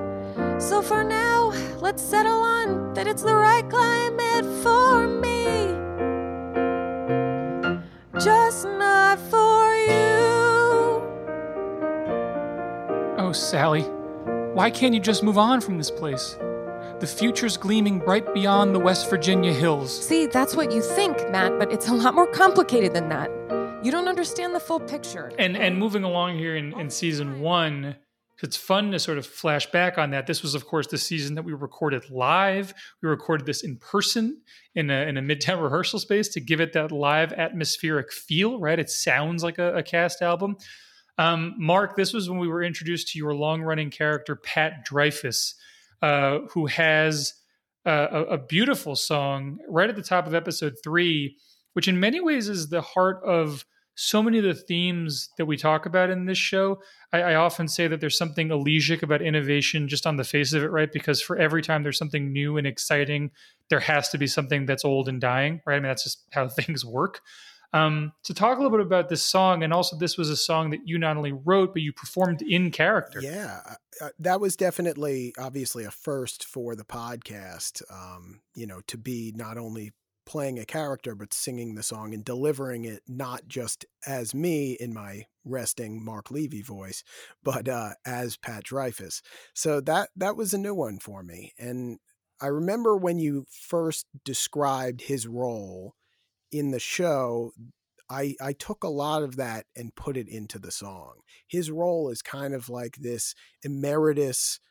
[0.60, 1.50] So for now,
[1.82, 5.68] let's settle on that it's the right climate for me.
[8.20, 11.04] Just not for you.
[13.20, 13.84] Oh, Sally,
[14.54, 16.36] why can't you just move on from this place?
[17.00, 20.08] The future's gleaming bright beyond the West Virginia hills.
[20.08, 23.30] See, that's what you think, Matt, but it's a lot more complicated than that.
[23.84, 25.32] You don't understand the full picture.
[25.38, 27.96] and and moving along here in, in season one
[28.44, 31.36] it's fun to sort of flash back on that this was of course the season
[31.36, 34.42] that we recorded live we recorded this in person
[34.76, 38.80] in a, in a midtown rehearsal space to give it that live atmospheric feel right
[38.80, 40.56] it sounds like a, a cast album
[41.20, 45.56] um, mark this was when we were introduced to your long running character pat dreyfus
[46.02, 47.34] uh, who has
[47.86, 51.38] a, a beautiful song right at the top of episode three
[51.78, 55.56] which in many ways is the heart of so many of the themes that we
[55.56, 56.82] talk about in this show.
[57.14, 60.64] I, I, often say that there's something elegiac about innovation just on the face of
[60.64, 60.92] it, right?
[60.92, 63.30] Because for every time there's something new and exciting,
[63.70, 65.76] there has to be something that's old and dying, right?
[65.76, 67.22] I mean, that's just how things work.
[67.74, 70.70] Um, to talk a little bit about this song, and also this was a song
[70.70, 73.20] that you not only wrote, but you performed in character.
[73.22, 73.60] Yeah,
[74.02, 77.82] uh, that was definitely, obviously, a first for the podcast.
[77.92, 79.92] Um, you know, to be not only
[80.28, 84.94] playing a character but singing the song and delivering it not just as me in
[84.94, 87.02] my resting Mark Levy voice,
[87.44, 89.22] but uh, as Pat Dreyfus.
[89.54, 91.54] So that that was a new one for me.
[91.58, 92.00] And
[92.42, 95.96] I remember when you first described his role
[96.52, 97.52] in the show.
[98.10, 101.16] I, I took a lot of that and put it into the song.
[101.46, 104.62] His role is kind of like this emeritus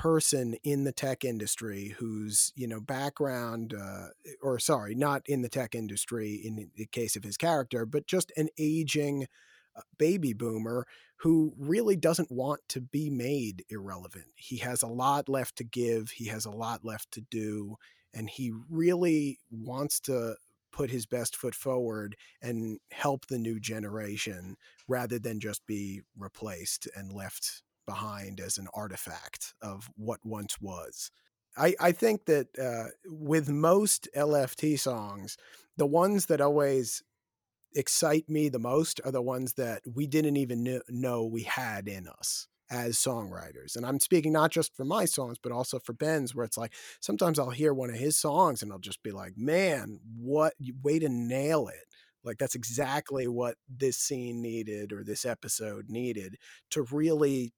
[0.00, 4.06] person in the tech industry whose you know background uh,
[4.40, 8.32] or sorry not in the tech industry in the case of his character but just
[8.34, 9.26] an aging
[9.76, 10.86] uh, baby boomer
[11.16, 16.12] who really doesn't want to be made irrelevant he has a lot left to give
[16.12, 17.76] he has a lot left to do
[18.14, 20.34] and he really wants to
[20.72, 24.56] put his best foot forward and help the new generation
[24.88, 31.10] rather than just be replaced and left behind as an artifact of what once was.
[31.56, 35.36] I, I think that uh, with most LFT songs,
[35.76, 37.02] the ones that always
[37.74, 41.88] excite me the most are the ones that we didn't even kn- know we had
[41.88, 43.76] in us as songwriters.
[43.76, 46.72] And I'm speaking not just for my songs, but also for Ben's, where it's like
[47.00, 50.98] sometimes I'll hear one of his songs and I'll just be like, man, what way
[50.98, 51.86] to nail it.
[52.22, 56.36] Like that's exactly what this scene needed or this episode needed
[56.70, 57.52] to really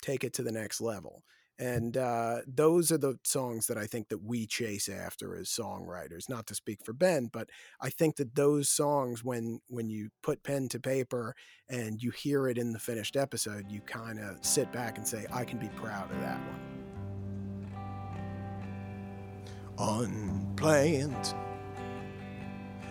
[0.00, 1.24] take it to the next level
[1.58, 6.28] and uh, those are the songs that I think that we chase after as songwriters.
[6.28, 7.50] Not to speak for Ben, but
[7.80, 11.34] I think that those songs, when when you put pen to paper
[11.68, 15.26] and you hear it in the finished episode, you kind of sit back and say,
[15.32, 16.60] "I can be proud of that one."
[19.78, 21.34] Unplanned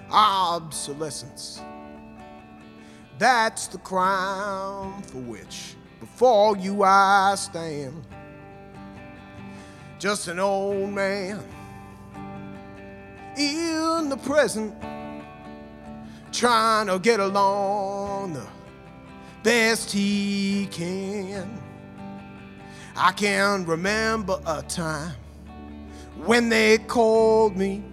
[0.09, 1.61] obsolescence.
[3.18, 8.05] That's the crime for which before you I stand
[10.00, 11.43] just an old man
[13.36, 14.74] in the present,
[16.32, 18.48] trying to get along the
[19.43, 21.62] best he can.
[22.95, 25.16] I can remember a time
[26.26, 27.84] when they called me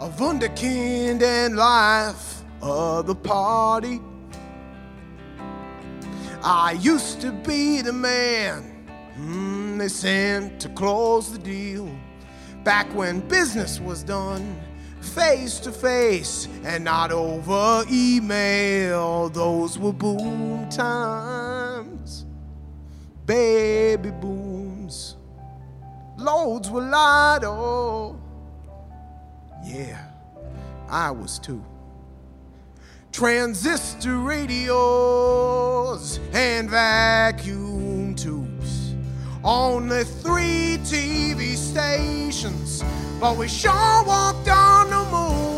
[0.00, 4.00] a wunderkind and life of the party.
[6.42, 8.86] I used to be the man.
[9.18, 11.90] Mm, they sent to close the deal.
[12.64, 14.60] Back when business was done
[15.00, 19.30] face to face and not over email.
[19.30, 22.26] Those were boom times,
[23.24, 25.16] baby booms.
[26.18, 28.20] Loads were light, oh,
[29.64, 30.10] yeah,
[30.90, 31.64] I was too.
[33.12, 37.79] Transistor radios and vacuum
[39.44, 42.82] only three TV stations,
[43.20, 45.49] but we sure walked on the moon.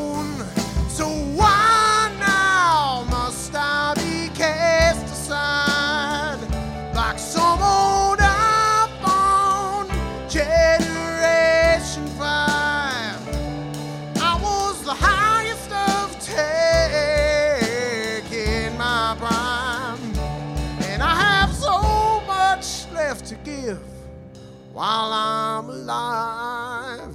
[24.82, 27.14] While I'm alive.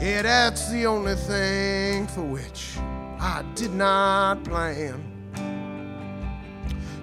[0.00, 2.76] Yeah, that's the only thing for which
[3.20, 5.04] I did not plan.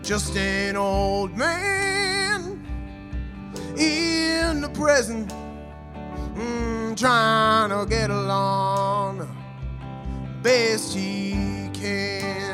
[0.03, 2.61] Just an old man
[3.77, 5.33] in the present,
[6.35, 9.25] mm, trying to get along
[10.43, 12.44] best he can.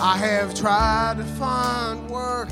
[0.00, 2.50] I have tried to find work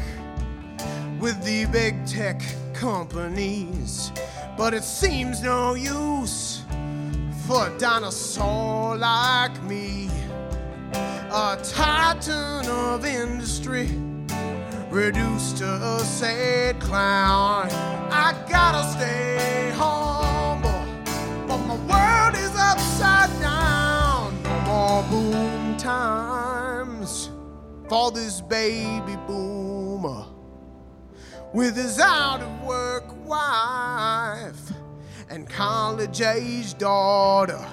[1.20, 2.42] with the big tech
[2.74, 4.11] companies,
[4.59, 6.64] but it seems no use
[7.47, 10.11] for a dinosaur like me,
[10.92, 13.90] a titan of industry,
[14.90, 17.68] reduced to a sad clown.
[18.11, 20.84] I gotta stay humble,
[21.47, 24.42] but my world is upside down.
[24.42, 26.65] No more boom times
[27.89, 30.24] for this baby boomer
[31.53, 34.72] with his out of work wife
[35.30, 37.64] and college age daughter.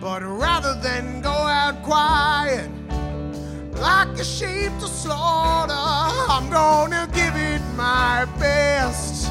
[0.00, 2.70] But rather than go out quiet
[3.74, 9.27] like a sheep to slaughter, I'm gonna give it my best.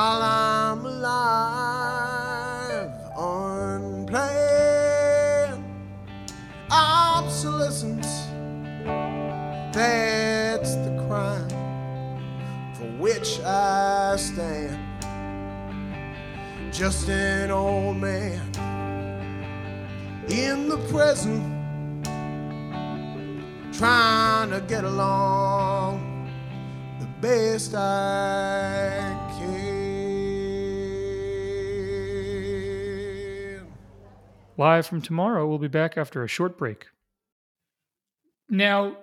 [0.00, 2.00] While I'm alive.
[3.98, 4.32] Unplanned
[6.70, 8.10] obsolescence,
[9.74, 11.50] that's the crime
[12.76, 14.78] for which I stand.
[16.72, 18.40] Just an old man
[20.30, 21.44] in the present,
[23.74, 26.30] trying to get along
[27.00, 29.19] the best I
[34.60, 35.48] live from tomorrow.
[35.48, 36.86] We'll be back after a short break.
[38.48, 38.98] Now,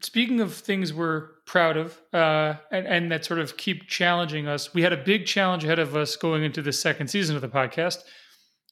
[0.00, 4.72] speaking of things we're proud of uh, and, and that sort of keep challenging us,
[4.74, 7.48] we had a big challenge ahead of us going into the second season of the
[7.48, 7.98] podcast,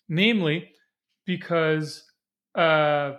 [0.08, 0.70] namely
[1.26, 2.02] because
[2.54, 3.12] uh,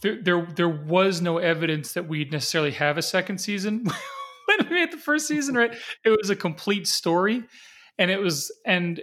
[0.00, 3.84] there, there there was no evidence that we'd necessarily have a second season
[4.46, 5.56] when we made the first season.
[5.56, 7.44] Right, it was a complete story,
[7.98, 9.02] and it was and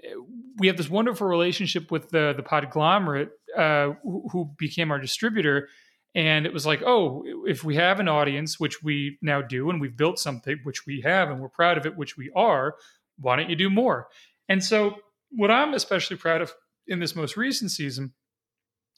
[0.58, 5.68] we have this wonderful relationship with the the Podglomerate, uh, who, who became our distributor
[6.16, 9.82] and it was like, oh, if we have an audience, which we now do, and
[9.82, 12.76] we've built something, which we have, and we're proud of it, which we are,
[13.18, 14.08] why don't you do more?
[14.48, 14.96] And so,
[15.32, 16.54] what I'm especially proud of
[16.88, 18.14] in this most recent season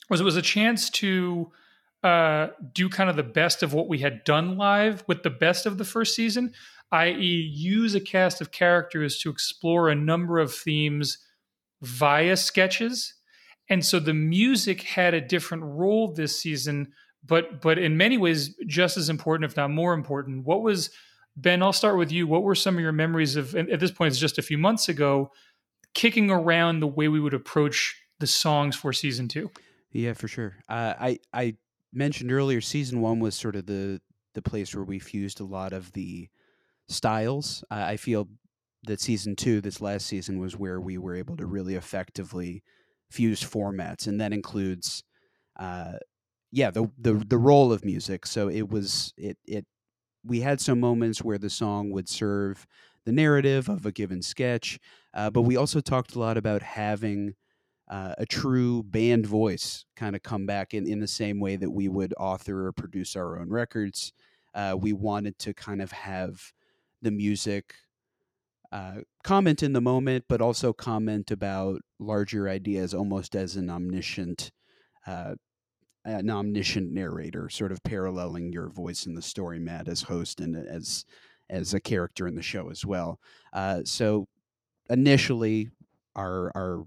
[0.10, 1.52] was it was a chance to
[2.04, 5.66] uh, do kind of the best of what we had done live with the best
[5.66, 6.54] of the first season,
[6.96, 11.18] i.e., use a cast of characters to explore a number of themes
[11.82, 13.14] via sketches.
[13.70, 16.94] And so the music had a different role this season
[17.28, 20.46] but but in many ways just as important, if not more important.
[20.46, 20.90] What was
[21.36, 21.64] Ben?
[21.64, 22.28] I'll start with you.
[22.28, 23.56] What were some of your memories of?
[23.56, 25.32] At this point, it's just a few months ago,
[25.94, 29.52] kicking around the way we would approach the songs for season two.
[29.92, 30.56] Yeah, for sure.
[30.70, 31.56] Uh, I I
[31.94, 34.02] mentioned earlier, season one was sort of the
[34.34, 36.30] the place where we fused a lot of the
[36.88, 37.64] styles.
[37.72, 38.30] I feel
[38.84, 42.64] that season two, this last season, was where we were able to really effectively
[43.10, 45.04] fuse formats, and that includes
[45.58, 45.94] uh,
[46.52, 49.66] yeah the the the role of music so it was it it
[50.24, 52.68] we had some moments where the song would serve
[53.06, 54.80] the narrative of a given sketch
[55.14, 57.36] uh, but we also talked a lot about having
[57.90, 61.70] uh, a true band voice kind of come back in, in the same way that
[61.72, 64.14] we would author or produce our own records
[64.56, 66.54] uh, we wanted to kind of have
[67.06, 67.76] the music
[68.72, 74.52] uh, comment in the moment but also comment about larger ideas almost as an omniscient
[75.08, 75.36] uh,
[76.06, 80.56] an omniscient narrator, sort of paralleling your voice in the story, Matt, as host and
[80.56, 81.06] as
[81.50, 83.20] as a character in the show as well.
[83.54, 84.28] Uh, so
[84.90, 85.70] initially,
[86.16, 86.86] our our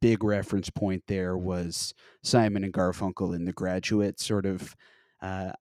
[0.00, 4.74] big reference point there was Simon and Garfunkel in The Graduate, sort of.
[5.22, 5.52] Uh,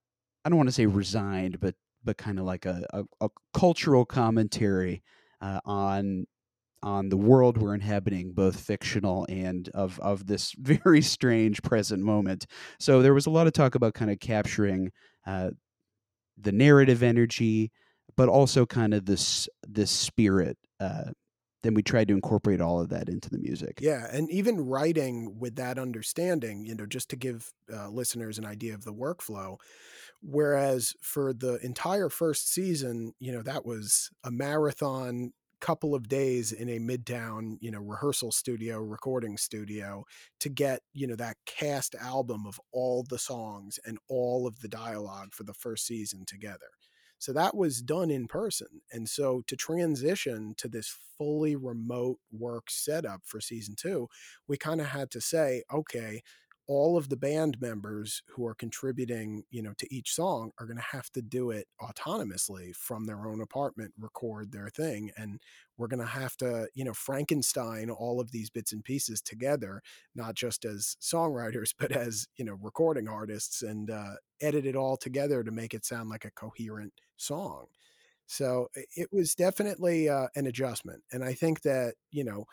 [0.44, 1.74] I don't want to say resigned, but
[2.06, 5.04] but kind of like a, a, a cultural commentary
[5.42, 6.26] uh, on
[6.84, 12.46] on the world we're inhabiting, both fictional and of of this very strange present moment.
[12.80, 14.92] So there was a lot of talk about kind of capturing
[15.26, 15.52] uh,
[16.38, 17.72] the narrative energy,
[18.16, 20.58] but also kind of this this spirit.
[20.80, 21.12] Uh,
[21.64, 23.80] then we tried to incorporate all of that into the music.
[23.82, 28.46] Yeah, and even writing with that understanding, you know, just to give uh, listeners an
[28.46, 29.58] idea of the workflow.
[30.22, 36.52] Whereas for the entire first season, you know, that was a marathon couple of days
[36.52, 40.06] in a midtown you know rehearsal studio recording studio
[40.40, 44.68] to get you know that cast album of all the songs and all of the
[44.68, 46.68] dialogue for the first season together.
[47.18, 48.68] So that was done in person.
[48.92, 54.08] And so to transition to this fully remote work setup for season 2
[54.48, 56.22] we kind of had to say okay
[56.68, 60.78] all of the band members who are contributing, you know, to each song are going
[60.78, 65.40] to have to do it autonomously from their own apartment, record their thing, and
[65.78, 69.82] we're going to have to, you know, Frankenstein all of these bits and pieces together,
[70.16, 74.98] not just as songwriters, but as you know, recording artists, and uh, edit it all
[74.98, 77.66] together to make it sound like a coherent song.
[78.28, 82.46] So it was definitely uh, an adjustment, and I think that you know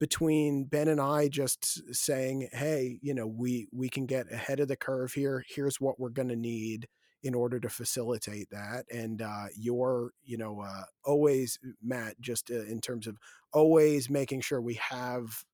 [0.00, 4.68] between Ben and I just saying, "Hey, you know, we we can get ahead of
[4.68, 5.44] the curve here.
[5.48, 6.88] Here's what we're going to need
[7.22, 12.64] in order to facilitate that." And uh, you're, you know, uh, always Matt, just uh,
[12.64, 13.18] in terms of
[13.52, 15.44] always making sure we have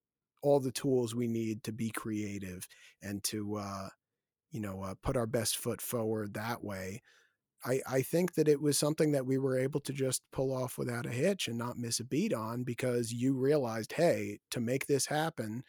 [0.43, 2.69] all the tools we need to be creative
[3.03, 3.89] and to, uh,
[4.51, 7.01] you know, uh, put our best foot forward that way.
[7.65, 10.77] I, I think that it was something that we were able to just pull off
[10.77, 14.87] without a hitch and not miss a beat on because you realized, hey, to make
[14.87, 15.63] this happen,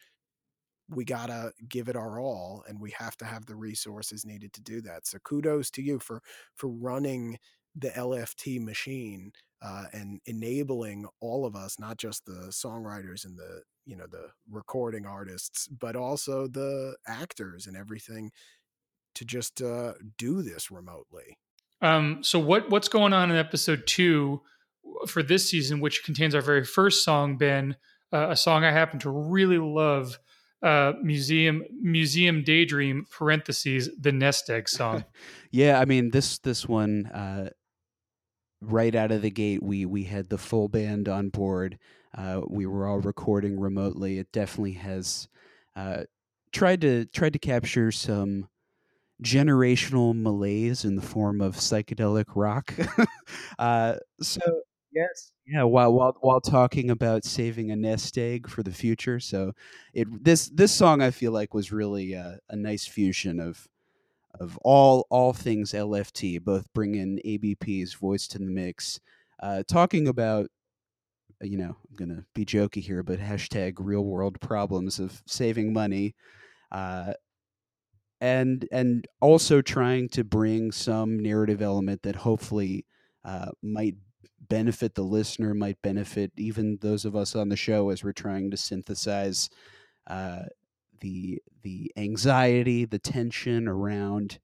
[0.88, 4.52] we got to give it our all and we have to have the resources needed
[4.52, 5.06] to do that.
[5.06, 6.22] So kudos to you for
[6.54, 7.38] for running
[7.74, 9.32] the LFT machine
[9.62, 14.28] uh, and enabling all of us, not just the songwriters and the you know the
[14.50, 18.30] recording artists, but also the actors and everything
[19.14, 21.38] to just uh, do this remotely.
[21.82, 24.42] Um, so what what's going on in episode two
[25.08, 27.76] for this season, which contains our very first song, Ben,
[28.12, 30.18] uh, a song I happen to really love,
[30.62, 35.04] uh, museum museum daydream parentheses the nest egg song.
[35.50, 37.50] yeah, I mean this this one uh,
[38.60, 41.78] right out of the gate, we we had the full band on board.
[42.16, 44.18] Uh, we were all recording remotely.
[44.18, 45.28] It definitely has
[45.74, 46.04] uh,
[46.52, 48.48] tried to tried to capture some
[49.22, 52.74] generational malaise in the form of psychedelic rock.
[53.58, 54.40] uh, so
[54.92, 59.20] yes, yeah, while while while talking about saving a nest egg for the future.
[59.20, 59.52] So
[59.94, 63.68] it this this song I feel like was really uh, a nice fusion of
[64.38, 69.00] of all all things LFT, both bringing ABP's voice to the mix,
[69.40, 70.48] uh, talking about
[71.42, 76.14] you know I'm gonna be jokey here, but hashtag real world problems of saving money.
[76.72, 77.12] Uh,
[78.20, 82.86] and and also trying to bring some narrative element that hopefully
[83.24, 83.96] uh, might
[84.48, 88.50] benefit the listener, might benefit even those of us on the show as we're trying
[88.50, 89.48] to synthesize
[90.06, 90.42] uh,
[91.00, 94.38] the the anxiety, the tension around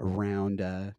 [0.00, 0.90] around uh,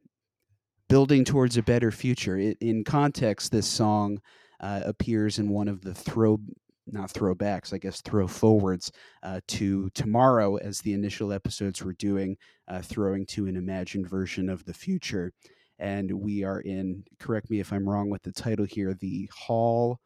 [0.89, 2.37] building towards a better future.
[2.37, 4.21] It, in context, this song
[4.59, 6.39] uh, appears in one of the throw
[6.87, 8.91] not throwbacks, I guess throw forwards
[9.23, 14.49] uh, to tomorrow as the initial episodes were doing, uh, throwing to an imagined version
[14.49, 15.31] of the future.
[15.79, 19.99] And we are in, correct me if I'm wrong with the title here, the Hall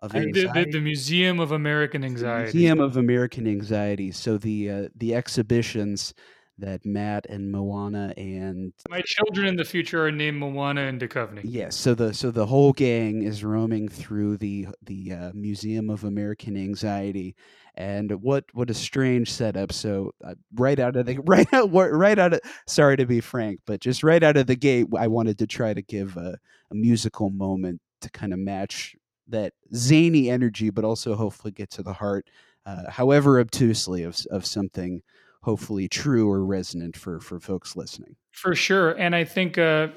[0.00, 0.64] of the, Anxiety.
[0.64, 2.52] the, the Museum of American Anxiety.
[2.52, 4.12] The Museum of American Anxiety.
[4.12, 6.14] So the uh, the exhibitions
[6.58, 11.42] that Matt and Moana and My children in the future are named Moana and Duchovny.
[11.44, 16.04] Yes, so the so the whole gang is roaming through the the uh, Museum of
[16.04, 17.36] American Anxiety,
[17.74, 19.72] and what what a strange setup.
[19.72, 23.60] So uh, right out of the right out right out of sorry to be frank,
[23.66, 26.38] but just right out of the gate, I wanted to try to give a,
[26.70, 28.96] a musical moment to kind of match
[29.28, 32.28] that zany energy, but also hopefully get to the heart,
[32.66, 35.02] uh, however obtusely of of something
[35.48, 38.16] hopefully true or resonant for for folks listening.
[38.32, 39.88] For sure, and I think uh,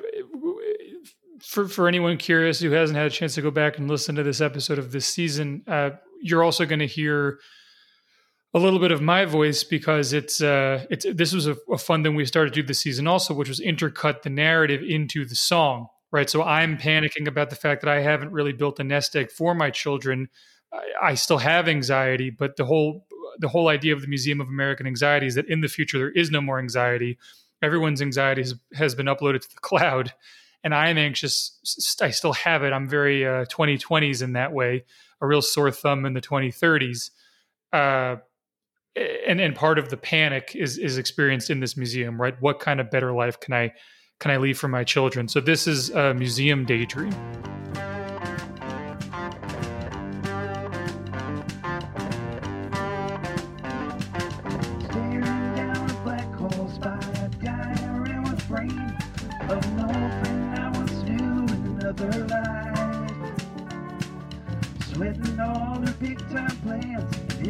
[1.41, 4.24] for for anyone curious who hasn't had a chance to go back and listen to
[4.24, 5.89] this episode of this season, uh,
[6.22, 7.39] you're also going to hear
[8.54, 12.02] a little bit of my voice because it's uh, it's this was a, a fun
[12.02, 15.36] thing we started to do this season also, which was intercut the narrative into the
[15.36, 15.88] song.
[16.14, 19.32] Right, so I'm panicking about the fact that I haven't really built a nest egg
[19.32, 20.30] for my children.
[20.74, 23.06] I, I still have anxiety, but the whole
[23.39, 26.11] the whole idea of the Museum of American Anxiety is that in the future there
[26.11, 27.17] is no more anxiety.
[27.61, 30.13] Everyone's anxiety has, has been uploaded to the cloud,
[30.63, 31.97] and I am anxious.
[32.01, 32.73] I still have it.
[32.73, 34.86] I'm very uh, 2020s in that way,
[35.21, 37.11] a real sore thumb in the 2030s.
[37.73, 38.17] Uh,
[38.95, 42.36] and and part of the panic is is experienced in this museum, right?
[42.41, 43.71] What kind of better life can I
[44.19, 45.27] can I leave for my children?
[45.27, 47.15] So this is a museum daydream.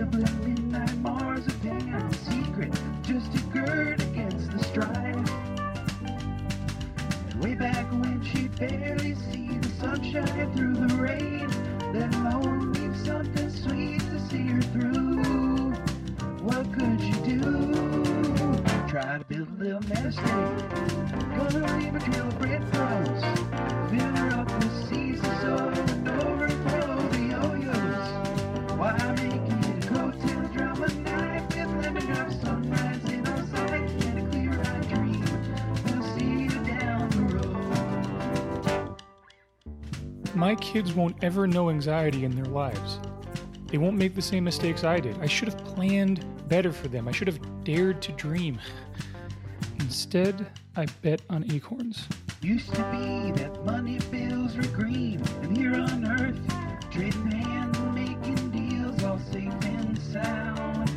[0.01, 2.73] Shoveling midnight bars of damn secret,
[3.03, 5.29] just to gird against the strife.
[7.39, 11.47] Way back when she barely seen sunshine through the rain,
[11.93, 15.71] that alone leaves something sweet to see her through.
[16.45, 18.55] What could she do?
[18.87, 23.50] Try to build a little nest gonna leave a trail of breadcrumbs.
[40.35, 42.99] My kids won't ever know anxiety in their lives.
[43.67, 45.17] They won't make the same mistakes I did.
[45.19, 47.07] I should have planned better for them.
[47.07, 48.59] I should have dared to dream.
[49.79, 52.07] Instead, I bet on acorns.
[52.41, 56.39] Used to be that money bills were green, and here on earth,
[56.91, 60.89] trading hands and making deals, all safe and sound.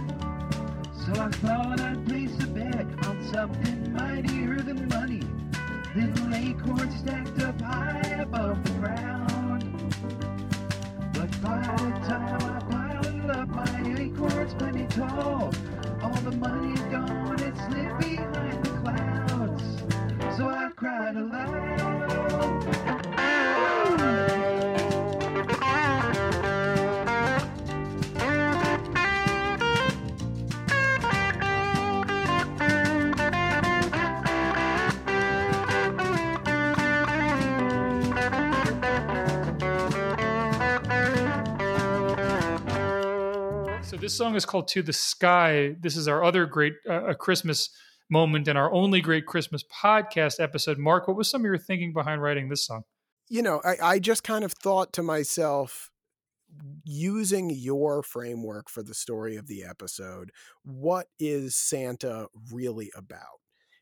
[1.04, 5.22] So I thought I'd place a bet on something mightier than money.
[5.96, 9.94] Little acorns stacked up high above the ground.
[11.12, 15.54] But by the time I piled up, my acorns plenty tall.
[16.02, 20.36] All the money's gone, it slipped behind the clouds.
[20.36, 22.63] So I cried aloud.
[44.04, 47.70] This song is called "To the Sky." This is our other great uh, Christmas
[48.10, 50.76] moment and our only great Christmas podcast episode.
[50.76, 52.82] Mark, what was some of your thinking behind writing this song?
[53.30, 55.90] You know, I, I just kind of thought to myself,
[56.84, 60.32] using your framework for the story of the episode,
[60.62, 63.40] what is Santa really about?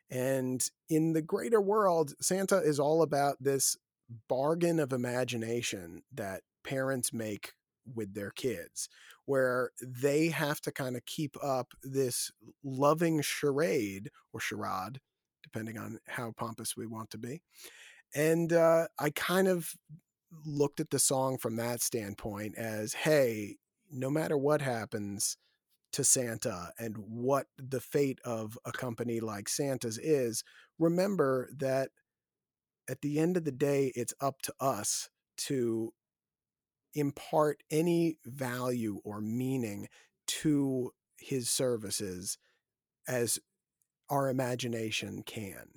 [0.09, 3.77] And in the greater world, Santa is all about this
[4.29, 7.55] bargain of imagination that parents make
[7.95, 8.89] with their kids,
[9.25, 12.31] where they have to kind of keep up this
[12.63, 15.01] loving charade or charade,
[15.43, 17.43] depending on how pompous we want to be.
[18.15, 19.75] And uh, I kind of
[20.45, 23.57] looked at the song from that standpoint as hey,
[23.91, 25.37] no matter what happens
[25.93, 30.43] to Santa and what the fate of a company like Santa's is,
[30.79, 31.91] remember that
[32.89, 35.93] at the end of the day, it's up to us to
[36.95, 39.89] impart any value or meaning
[40.27, 42.39] to his services
[43.09, 43.39] as
[44.09, 45.69] our imagination can.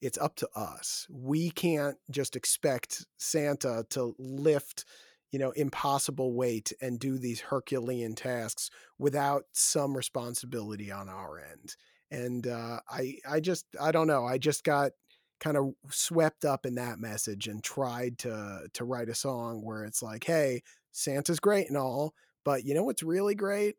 [0.00, 1.06] It's up to us.
[1.10, 4.84] We can't just expect Santa to lift,
[5.30, 11.76] you know, impossible weight and do these Herculean tasks without some responsibility on our end.
[12.10, 14.24] And uh, I, I just, I don't know.
[14.24, 14.92] I just got
[15.40, 19.84] kind of swept up in that message and tried to to write a song where
[19.84, 20.62] it's like, hey,
[20.92, 22.14] Santa's great and all,
[22.44, 23.76] but you know what's really great?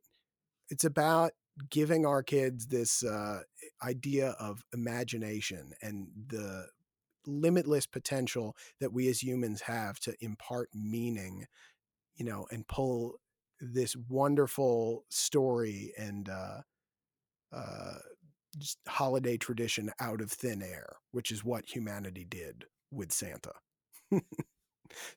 [0.70, 1.32] It's about
[1.70, 3.41] giving our kids this uh,
[3.84, 6.68] idea of imagination and the
[7.26, 11.45] limitless potential that we as humans have to impart meaning,
[12.16, 13.20] you know, and pull
[13.60, 16.62] this wonderful story and uh,
[17.51, 17.97] uh,
[18.88, 23.53] holiday tradition out of thin air, which is what humanity did with Santa.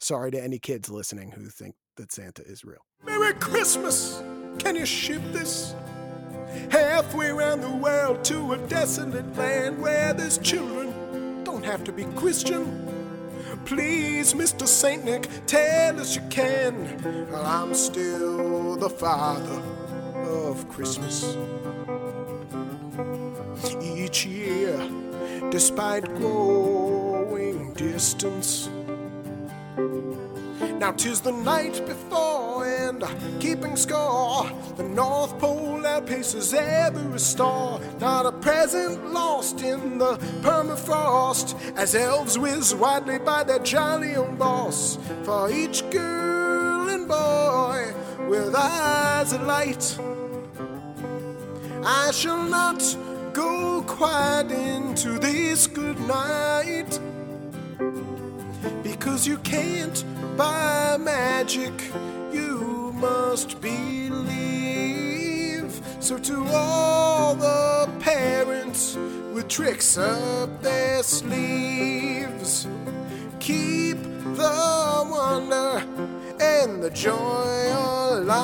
[0.01, 2.85] Sorry to any kids listening who think that Santa is real.
[3.05, 4.23] Merry Christmas!
[4.59, 5.75] Can you ship this?
[6.71, 12.05] Halfway around the world to a desolate land where there's children don't have to be
[12.17, 12.87] Christian.
[13.65, 14.67] Please, Mr.
[14.67, 17.29] Saint Nick, tell us you can.
[17.35, 19.63] I'm still the father
[20.25, 21.37] of Christmas
[23.81, 24.79] each year,
[25.51, 28.69] despite growing distance.
[30.79, 33.05] Now tis the night before, and
[33.39, 37.81] keeping score, the North Pole outpaces every star.
[38.01, 44.37] Not a present lost in the permafrost, as elves whiz widely by their jolly own
[44.37, 44.99] boss.
[45.25, 47.93] For each girl and boy
[48.29, 49.99] with eyes alight,
[51.85, 52.81] I shall not
[53.33, 56.99] go quiet into this good night.
[58.83, 60.05] Because you can't
[60.37, 61.73] buy magic
[62.33, 63.81] you must believe.
[66.01, 68.97] So to all the parents
[69.33, 72.67] with tricks up their sleeves
[73.39, 73.99] keep
[74.37, 75.83] the wonder
[76.41, 78.41] and the joy alive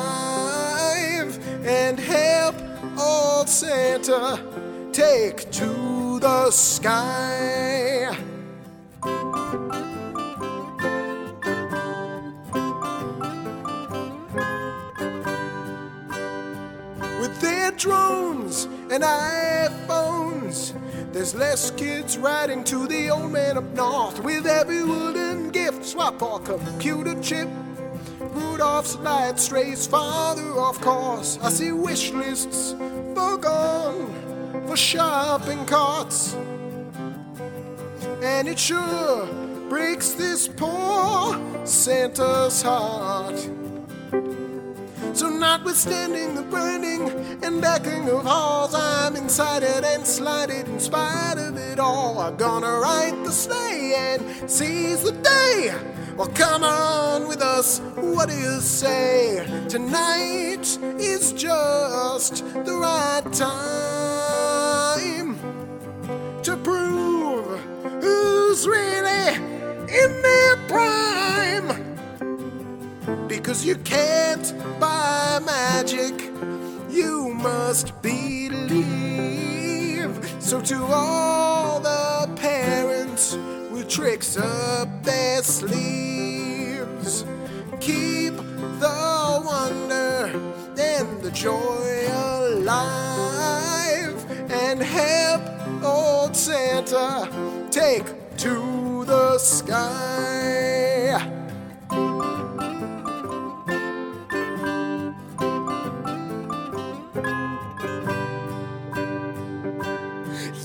[1.66, 2.54] and help
[2.98, 4.38] old santa
[4.96, 8.16] take to the sky.
[17.20, 20.72] With their drones and iPhones,
[21.12, 26.22] there's less kids riding to the old man up north with every wooden gift swap
[26.22, 27.50] or computer chip.
[28.18, 31.38] Rudolph's light strays farther off course.
[31.42, 32.72] I see wish lists
[33.14, 34.15] for gone
[34.66, 36.34] for shopping carts.
[38.22, 39.26] And it sure
[39.68, 43.38] breaks this poor Santa's heart.
[45.12, 47.08] So, notwithstanding the burning
[47.42, 52.18] and backing of halls, I'm excited and slighted in spite of it all.
[52.18, 55.74] I'm gonna ride the sleigh and seize the day.
[56.16, 59.46] Well, come on with us, what do you say?
[59.68, 63.95] Tonight is just the right time
[68.64, 71.68] really in their prime.
[73.28, 76.30] Because you can't buy magic,
[76.88, 78.56] you must believe.
[80.38, 83.34] So, to all the parents
[83.70, 87.24] with tricks up their sleeves,
[87.80, 90.30] keep the wonder
[90.78, 95.42] and the joy alive and help
[95.82, 97.28] old Santa
[97.70, 98.04] take
[98.36, 101.16] to the sky.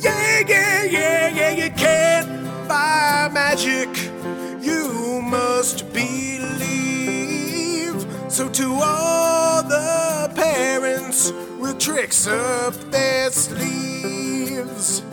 [0.01, 2.27] Yeah, yeah, yeah, yeah, you can't
[3.33, 3.89] magic.
[4.61, 6.45] You must believe.
[8.27, 15.03] So to all the parents with tricks up their sleeves,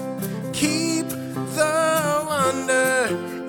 [2.48, 2.96] wonder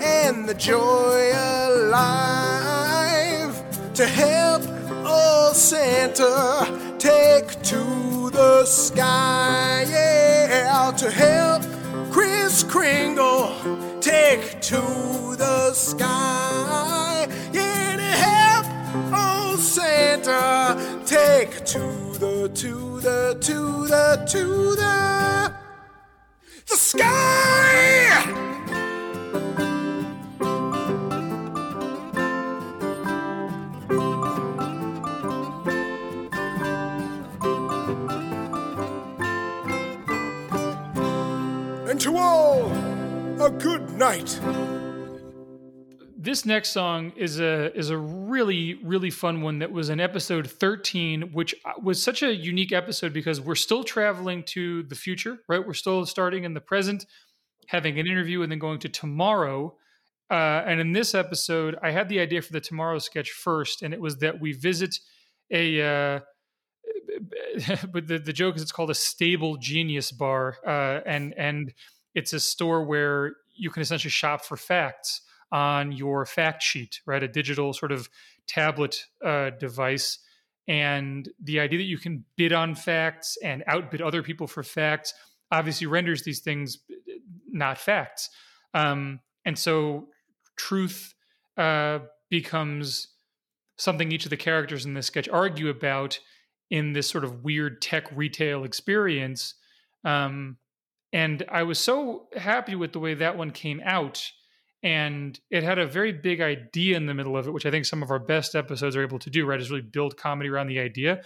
[0.01, 2.83] and the joy alive
[3.93, 4.61] to help
[5.05, 9.85] old Santa take to the sky.
[9.89, 11.63] Yeah, to help
[12.11, 13.55] Kris Kringle
[14.01, 14.81] take to
[15.37, 17.25] the sky.
[17.53, 18.65] Yeah, to help
[19.13, 20.75] old Santa
[21.05, 21.79] take to
[22.19, 25.53] the, to the, to the, to the,
[26.67, 27.59] the sky.
[42.59, 44.39] All, a good night.
[46.17, 50.49] This next song is a is a really really fun one that was in episode
[50.49, 55.39] 13 which uh, was such a unique episode because we're still traveling to the future,
[55.47, 55.65] right?
[55.65, 57.05] We're still starting in the present,
[57.67, 59.75] having an interview and then going to tomorrow.
[60.29, 63.93] Uh, and in this episode, I had the idea for the tomorrow sketch first, and
[63.93, 64.99] it was that we visit
[65.51, 66.19] a uh,
[67.93, 71.73] but the, the joke is it's called a stable genius bar uh, and and
[72.19, 77.23] it's a store where you can essentially shop for facts on your fact sheet right?
[77.23, 78.09] A digital sort of
[78.45, 80.19] tablet uh, device.
[80.67, 85.13] And the idea that you can bid on facts and outbid other people for facts
[85.51, 86.79] obviously renders these things
[87.47, 88.29] not facts.
[88.73, 90.09] Um, and so
[90.57, 91.13] truth
[91.57, 91.99] uh,
[92.29, 93.07] becomes
[93.77, 96.19] something each of the characters in this sketch argue about
[96.69, 99.55] in this sort of weird tech retail experience.
[100.03, 100.57] Um,
[101.11, 104.31] and I was so happy with the way that one came out.
[104.81, 107.85] And it had a very big idea in the middle of it, which I think
[107.85, 109.59] some of our best episodes are able to do, right?
[109.59, 111.21] Is really build comedy around the idea.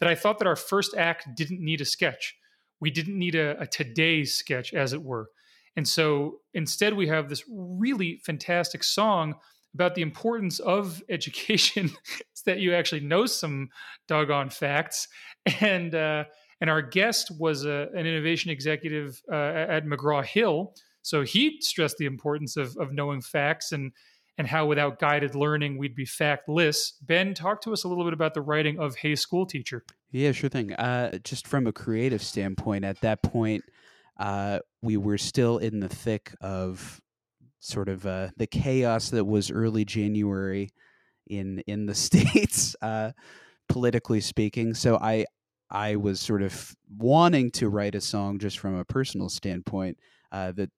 [0.00, 2.34] That I thought that our first act didn't need a sketch.
[2.80, 5.28] We didn't need a, a sketch, as it were.
[5.76, 9.36] And so instead, we have this really fantastic song
[9.74, 11.90] about the importance of education
[12.46, 13.68] that you actually know some
[14.08, 15.08] doggone facts
[15.60, 16.24] and uh,
[16.60, 21.96] and our guest was a, an innovation executive uh, at mcgraw hill so he stressed
[21.96, 23.92] the importance of, of knowing facts and
[24.38, 28.12] and how without guided learning we'd be factless ben talk to us a little bit
[28.12, 30.72] about the writing of hey school teacher Yeah, sure thing.
[30.72, 33.62] Uh, just from a creative standpoint, at that point,
[34.18, 37.00] uh, we were still in the thick of
[37.60, 40.70] sort of uh, the chaos that was early January
[41.26, 43.12] in in the states, uh,
[43.68, 44.74] politically speaking.
[44.74, 45.26] So I
[45.70, 49.98] I was sort of wanting to write a song just from a personal standpoint
[50.32, 50.70] uh, that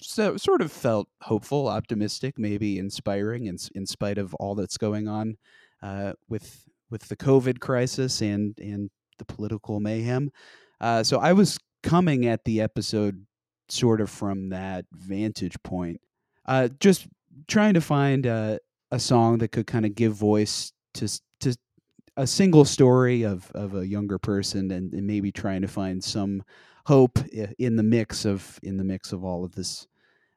[0.00, 5.08] so sort of felt hopeful, optimistic, maybe inspiring, in, in spite of all that's going
[5.08, 5.36] on
[5.82, 10.30] uh, with with the COVID crisis and and the political mayhem.
[10.80, 13.24] Uh, so I was coming at the episode
[13.68, 16.00] sort of from that vantage point,
[16.46, 17.06] uh, just
[17.48, 18.60] trying to find a
[18.98, 21.08] song that could kind of give voice to
[22.16, 26.42] a single story of of a younger person, and, and maybe trying to find some
[26.86, 27.18] hope
[27.58, 29.86] in the mix of in the mix of all of this,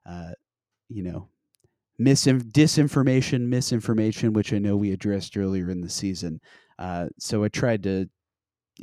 [0.06, 0.32] uh,
[0.90, 1.28] you know,
[2.00, 6.40] misinf- disinformation, misinformation, which I know we addressed earlier in the season.
[6.80, 8.10] Uh, so I tried to.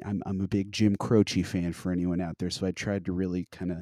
[0.04, 3.12] I'm I'm a big Jim Croce fan for anyone out there, so I tried to
[3.12, 3.78] really kind of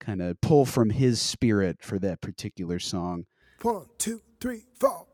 [0.00, 3.24] kind of pull from his spirit for that particular song.
[3.62, 5.06] One, two, three, four.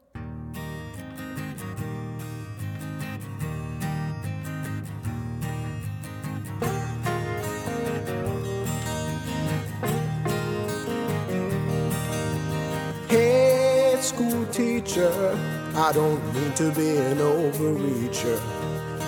[14.59, 15.38] Teacher,
[15.76, 18.40] I don't mean to be an overreacher.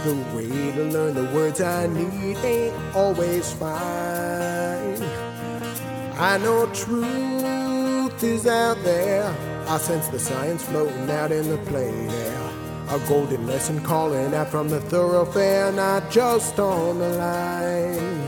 [0.04, 0.46] The way
[0.76, 5.02] to learn the words I need ain't always fine.
[6.16, 9.34] I know truth is out there.
[9.66, 12.50] I sense the science floating out in the plain air.
[12.90, 18.20] A golden lesson calling out from the thoroughfare, not just on the line.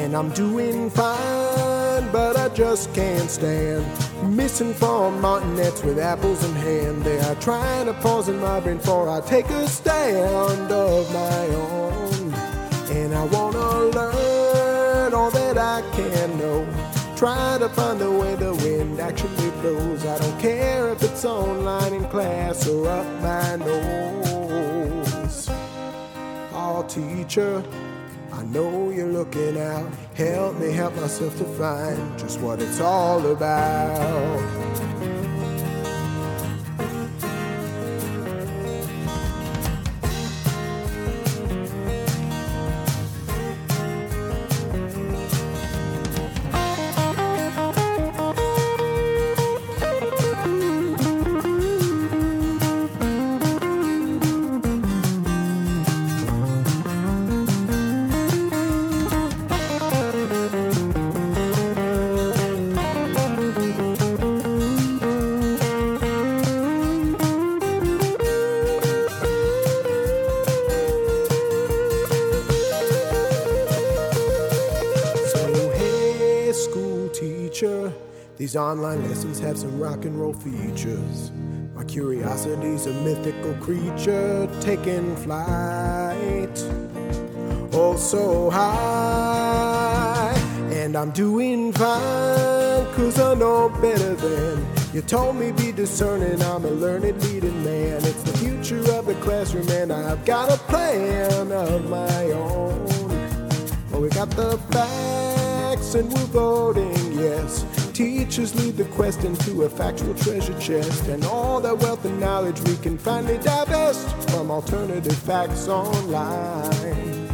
[0.00, 1.75] And I'm doing fine,
[2.12, 3.84] but I just can't stand
[4.22, 7.02] misinformed martinets with apples in hand.
[7.02, 12.34] They are trying to poison my brain before I take a stand of my own.
[12.90, 16.66] And I wanna learn all that I can know.
[17.16, 20.04] Try to find the way the wind actually blows.
[20.04, 25.48] I don't care if it's online in class or up my nose.
[26.52, 27.62] Oh, teacher,
[28.52, 29.90] know you're looking out.
[30.14, 34.95] Help me help myself to find just what it's all about.
[78.56, 81.30] Online lessons have some rock and roll features.
[81.74, 86.56] My curiosity's a mythical creature taking flight.
[87.72, 90.32] Oh, so high.
[90.72, 96.40] And I'm doing fine, cause I know better than you told me be discerning.
[96.40, 97.96] I'm a learned leading man.
[98.04, 102.86] It's the future of the classroom, and I've got a plan of my own.
[103.90, 107.66] Well, we got the facts, and we're voting yes.
[107.96, 112.60] Teachers lead the quest into a factual treasure chest, and all that wealth and knowledge
[112.60, 117.30] we can finally divest from alternative facts online.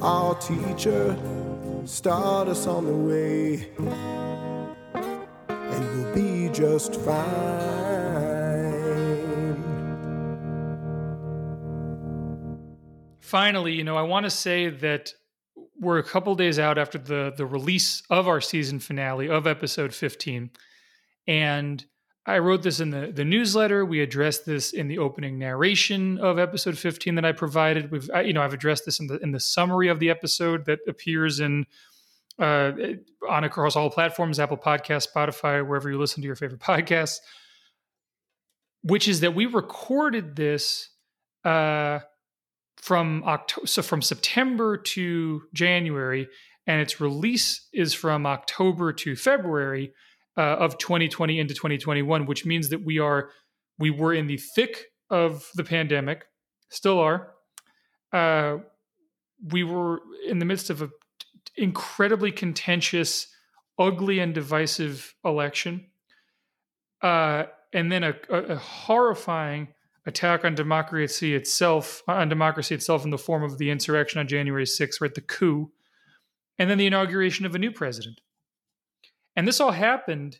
[0.00, 1.14] Our teacher,
[1.84, 3.68] start us on the way,
[5.48, 7.84] and we'll be just fine.
[13.20, 15.12] Finally, you know, I want to say that
[15.78, 19.94] we're a couple days out after the the release of our season finale of episode
[19.94, 20.50] 15
[21.26, 21.84] and
[22.26, 23.84] I wrote this in the, the newsletter.
[23.84, 27.90] We addressed this in the opening narration of episode 15 that I provided.
[27.90, 30.64] We've, I, you know, I've addressed this in the in the summary of the episode
[30.64, 31.66] that appears in
[32.38, 32.72] uh,
[33.28, 37.18] on across all platforms, Apple Podcast, Spotify, wherever you listen to your favorite podcasts.
[38.82, 40.90] Which is that we recorded this
[41.44, 42.00] uh,
[42.76, 46.28] from October, so from September to January,
[46.66, 49.92] and its release is from October to February
[50.36, 53.30] uh, of 2020 into 2021, which means that we are
[53.78, 56.26] we were in the thick of the pandemic,
[56.68, 57.32] still are.
[58.12, 58.58] Uh,
[59.50, 60.90] we were in the midst of an
[61.56, 63.28] incredibly contentious,
[63.78, 65.86] ugly, and divisive election,
[67.02, 69.68] uh, and then a, a, a horrifying
[70.06, 74.28] attack on democracy itself, uh, on democracy itself in the form of the insurrection on
[74.28, 75.70] January 6th, right, the coup,
[76.58, 78.20] and then the inauguration of a new president.
[79.36, 80.38] And this all happened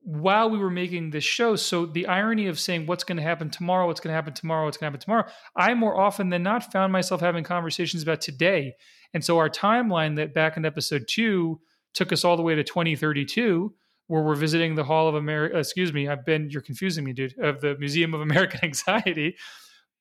[0.00, 1.56] while we were making this show.
[1.56, 4.66] So the irony of saying what's going to happen tomorrow, what's going to happen tomorrow,
[4.66, 5.26] what's going to happen tomorrow,
[5.56, 8.74] I more often than not found myself having conversations about today.
[9.14, 11.60] And so our timeline that back in episode two
[11.94, 13.72] took us all the way to 2032,
[14.06, 15.56] where we're visiting the Hall of America.
[15.56, 17.38] Uh, excuse me, I've been you're confusing me, dude.
[17.38, 19.36] Of the Museum of American Anxiety.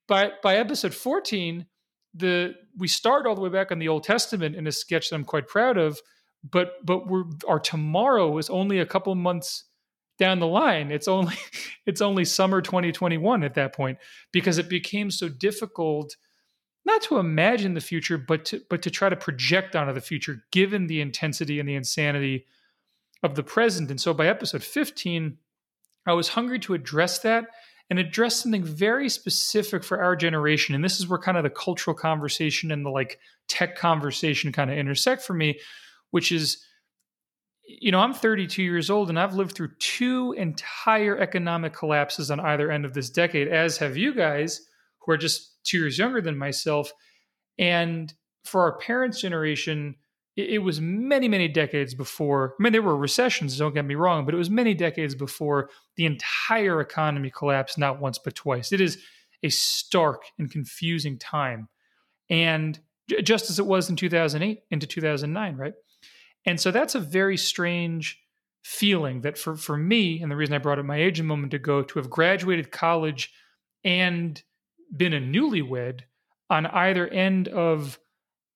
[0.07, 1.65] But by episode 14,
[2.13, 5.15] the we start all the way back on the Old Testament in a sketch that
[5.15, 5.99] I'm quite proud of
[6.49, 9.65] but but we're our tomorrow is only a couple months
[10.19, 11.35] down the line it's only
[11.85, 13.97] it's only summer 2021 at that point
[14.31, 16.15] because it became so difficult
[16.85, 20.43] not to imagine the future but to but to try to project onto the future
[20.51, 22.45] given the intensity and the insanity
[23.23, 25.37] of the present and so by episode 15
[26.05, 27.45] i was hungry to address that
[27.89, 31.49] and address something very specific for our generation and this is where kind of the
[31.49, 35.59] cultural conversation and the like tech conversation kind of intersect for me
[36.11, 36.63] which is
[37.65, 42.39] you know, I'm 32 years old and I've lived through two entire economic collapses on
[42.39, 44.61] either end of this decade, as have you guys,
[44.99, 46.91] who are just two years younger than myself.
[47.57, 48.13] And
[48.43, 49.95] for our parents' generation,
[50.35, 52.55] it, was many, many decades before.
[52.59, 55.69] I mean, there were recessions, don't get me wrong, but it was many decades before
[55.95, 58.71] the entire economy collapsed, not once, but twice.
[58.71, 58.97] It is
[59.43, 61.69] a stark and confusing time.
[62.29, 62.79] And
[63.21, 65.73] just as it was in 2008 into 2009, right?
[66.45, 68.19] And so that's a very strange
[68.63, 71.53] feeling that for, for me, and the reason I brought up my age a moment
[71.53, 73.31] ago, to have graduated college
[73.83, 74.41] and
[74.95, 76.01] been a newlywed
[76.49, 77.99] on either end of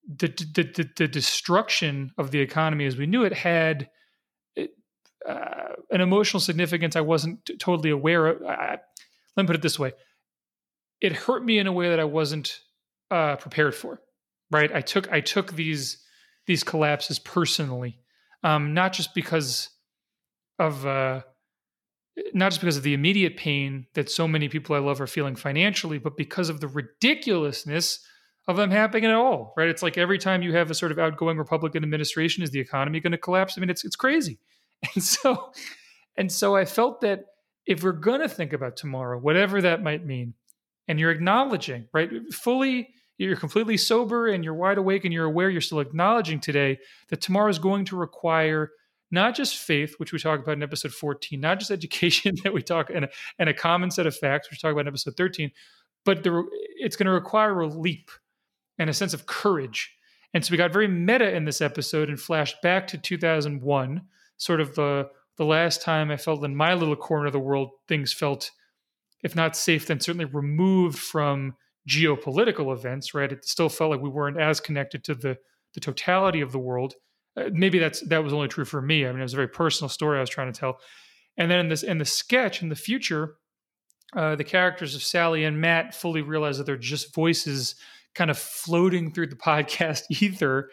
[0.07, 3.89] the, the, the, the destruction of the economy as we knew it had
[5.27, 8.43] uh, an emotional significance I wasn't t- totally aware of.
[8.43, 8.77] I,
[9.35, 9.93] let me put it this way
[11.01, 12.59] it hurt me in a way that I wasn't
[13.11, 14.01] uh, prepared for.
[14.49, 14.73] Right?
[14.73, 15.97] I took I took these
[16.45, 17.99] these collapses personally,
[18.43, 19.69] um, not just because
[20.57, 21.21] of uh,
[22.33, 25.35] not just because of the immediate pain that so many people I love are feeling
[25.35, 27.99] financially, but because of the ridiculousness
[28.47, 29.53] of them happening at all.
[29.57, 29.69] Right?
[29.69, 32.99] It's like every time you have a sort of outgoing Republican administration, is the economy
[32.99, 33.57] going to collapse?
[33.57, 34.39] I mean, it's it's crazy,
[34.95, 35.51] and so
[36.15, 37.25] and so I felt that
[37.65, 40.33] if we're going to think about tomorrow, whatever that might mean,
[40.87, 45.49] and you're acknowledging, right, fully you're completely sober and you're wide awake and you're aware
[45.49, 46.77] you're still acknowledging today
[47.09, 48.69] that tomorrow is going to require
[49.09, 52.61] not just faith, which we talk about in episode 14, not just education that we
[52.61, 53.07] talk and
[53.39, 55.51] and a common set of facts, which we talk about in episode 13,
[56.05, 56.43] but the,
[56.77, 58.11] it's going to require a leap
[58.77, 59.93] and a sense of courage.
[60.33, 64.01] And so we got very meta in this episode and flashed back to 2001,
[64.37, 67.69] sort of the the last time I felt in my little corner of the world
[67.87, 68.51] things felt,
[69.23, 71.55] if not safe, then certainly removed from
[71.87, 73.31] geopolitical events, right?
[73.31, 75.37] It still felt like we weren't as connected to the,
[75.73, 76.95] the totality of the world
[77.37, 79.05] Uh, maybe that's that was only true for me.
[79.05, 80.79] I mean, it was a very personal story I was trying to tell.
[81.37, 83.35] And then in this in the sketch in the future,
[84.15, 87.75] uh, the characters of Sally and Matt fully realize that they're just voices
[88.17, 90.69] kind of floating through the podcast ether.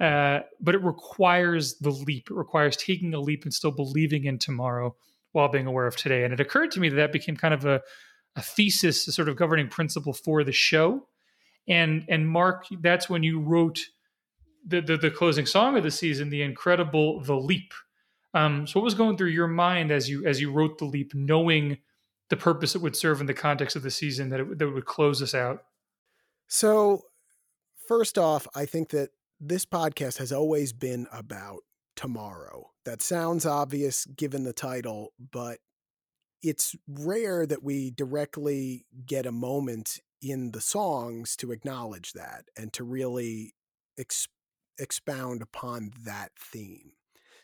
[0.00, 2.30] Uh, but it requires the leap.
[2.30, 4.94] It requires taking a leap and still believing in tomorrow
[5.32, 6.24] while being aware of today.
[6.24, 7.80] And it occurred to me that that became kind of a,
[8.36, 11.08] a thesis, a sort of governing principle for the show.
[11.66, 13.80] And and Mark, that's when you wrote
[14.66, 17.74] the the, the closing song of the season, the incredible "The Leap."
[18.34, 21.12] Um, so, what was going through your mind as you as you wrote "The Leap,"
[21.14, 21.78] knowing
[22.30, 24.74] the purpose it would serve in the context of the season that it, that it
[24.74, 25.64] would close us out?
[26.48, 27.02] So,
[27.86, 31.60] first off, I think that this podcast has always been about
[31.94, 32.70] tomorrow.
[32.84, 35.58] That sounds obvious given the title, but
[36.42, 42.72] it's rare that we directly get a moment in the songs to acknowledge that and
[42.72, 43.54] to really
[43.98, 44.28] ex-
[44.78, 46.92] expound upon that theme.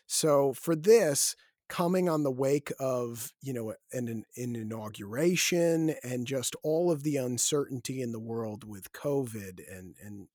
[0.07, 1.35] So for this,
[1.67, 7.17] coming on the wake of you know an, an, inauguration and just all of the
[7.17, 10.27] uncertainty in the world with COVID and and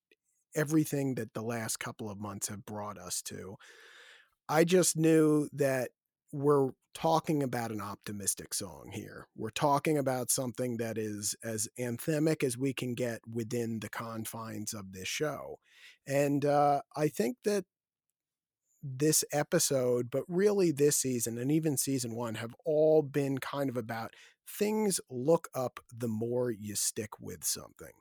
[0.55, 3.57] everything that the last couple of months have brought us to,
[4.49, 5.91] I just knew that
[6.33, 9.27] we're talking about an optimistic song here.
[9.37, 14.75] We're talking about something that is as anthemic as we can get within the confines
[14.75, 15.59] of this show.
[16.07, 17.65] And uh, I think that
[18.83, 23.77] this episode, but really this season and even season one, have all been kind of
[23.77, 24.15] about
[24.49, 27.93] things look up the more you stick with something.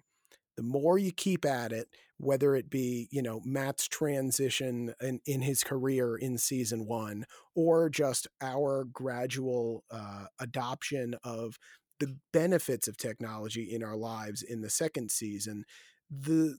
[0.58, 5.42] The more you keep at it, whether it be, you know, Matt's transition in, in
[5.42, 7.26] his career in season one,
[7.56, 11.58] or just our gradual uh, adoption of
[12.00, 15.64] the benefits of technology in our lives in the second season,
[16.10, 16.58] the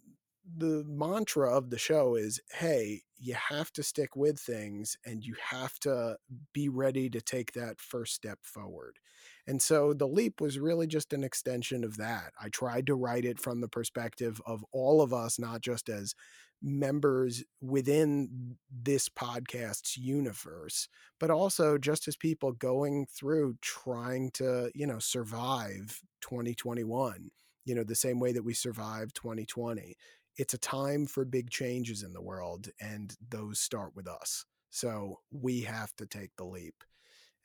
[0.57, 5.35] the mantra of the show is hey you have to stick with things and you
[5.51, 6.17] have to
[6.53, 8.99] be ready to take that first step forward
[9.47, 12.33] and so the leap was really just an extension of that.
[12.41, 16.15] I tried to write it from the perspective of all of us, not just as
[16.63, 20.89] members within this podcast's universe,
[21.19, 27.31] but also just as people going through trying to, you know, survive 2021,
[27.65, 29.97] you know, the same way that we survived 2020.
[30.37, 34.45] It's a time for big changes in the world, and those start with us.
[34.71, 36.75] So we have to take the leap.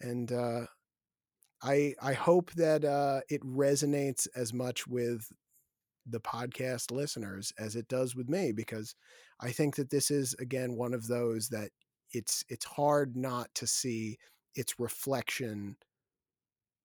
[0.01, 0.67] And uh,
[1.63, 5.31] I I hope that uh, it resonates as much with
[6.07, 8.95] the podcast listeners as it does with me because
[9.41, 11.71] I think that this is again one of those that
[12.11, 14.17] it's it's hard not to see
[14.55, 15.77] its reflection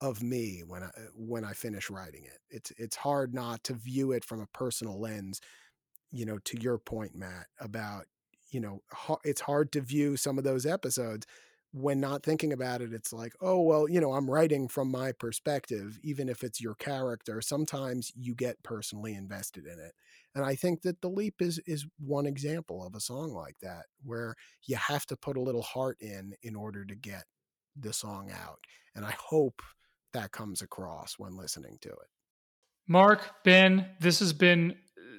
[0.01, 2.38] of me when I when I finish writing it.
[2.48, 5.40] It's it's hard not to view it from a personal lens.
[6.12, 8.06] You know, to your point, Matt, about
[8.50, 8.80] you know,
[9.24, 11.26] it's hard to view some of those episodes
[11.72, 15.12] when not thinking about it, it's like, oh, well, you know, I'm writing from my
[15.12, 17.41] perspective, even if it's your character.
[17.41, 19.92] Sometimes you get personally invested in it.
[20.34, 23.87] And I think that The Leap is is one example of a song like that,
[24.03, 24.34] where
[24.64, 27.24] you have to put a little heart in in order to get
[27.76, 28.58] the song out.
[28.95, 29.62] And I hope
[30.12, 32.08] that comes across when listening to it.
[32.88, 34.74] Mark, Ben, this has been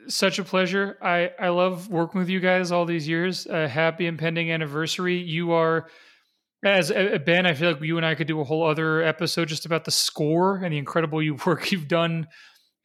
[0.08, 0.98] such a pleasure.
[1.02, 3.46] I, I love working with you guys all these years.
[3.46, 5.18] A happy impending anniversary.
[5.18, 5.88] You are
[6.64, 9.48] as uh, Ben, I feel like you and I could do a whole other episode
[9.48, 12.28] just about the score and the incredible work you've done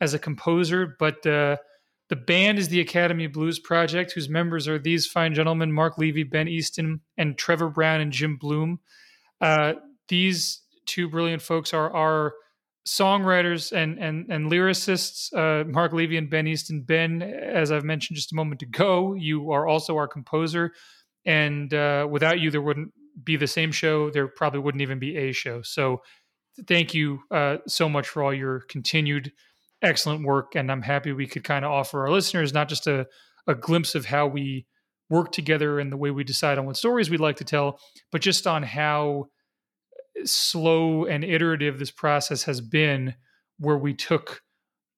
[0.01, 0.97] as a composer.
[0.99, 1.57] But uh,
[2.09, 6.23] the band is the Academy Blues Project, whose members are these fine gentlemen: Mark Levy,
[6.23, 8.81] Ben Easton, and Trevor Brown and Jim Bloom.
[9.41, 9.75] Uh,
[10.09, 12.35] these two brilliant folks are our
[12.87, 15.33] songwriters and and and lyricists.
[15.35, 16.83] Uh, Mark Levy and Ben Easton.
[16.83, 20.73] Ben, as I've mentioned just a moment ago, you are also our composer,
[21.25, 22.93] and uh, without you, there wouldn't
[23.23, 25.63] be the same show, there probably wouldn't even be a show.
[25.63, 26.03] So
[26.67, 29.33] thank you uh, so much for all your continued
[29.83, 30.55] excellent work.
[30.55, 33.07] And I'm happy we could kind of offer our listeners not just a,
[33.47, 34.67] a glimpse of how we
[35.09, 37.79] work together and the way we decide on what stories we'd like to tell,
[38.11, 39.27] but just on how
[40.25, 43.15] slow and iterative this process has been,
[43.59, 44.43] where we took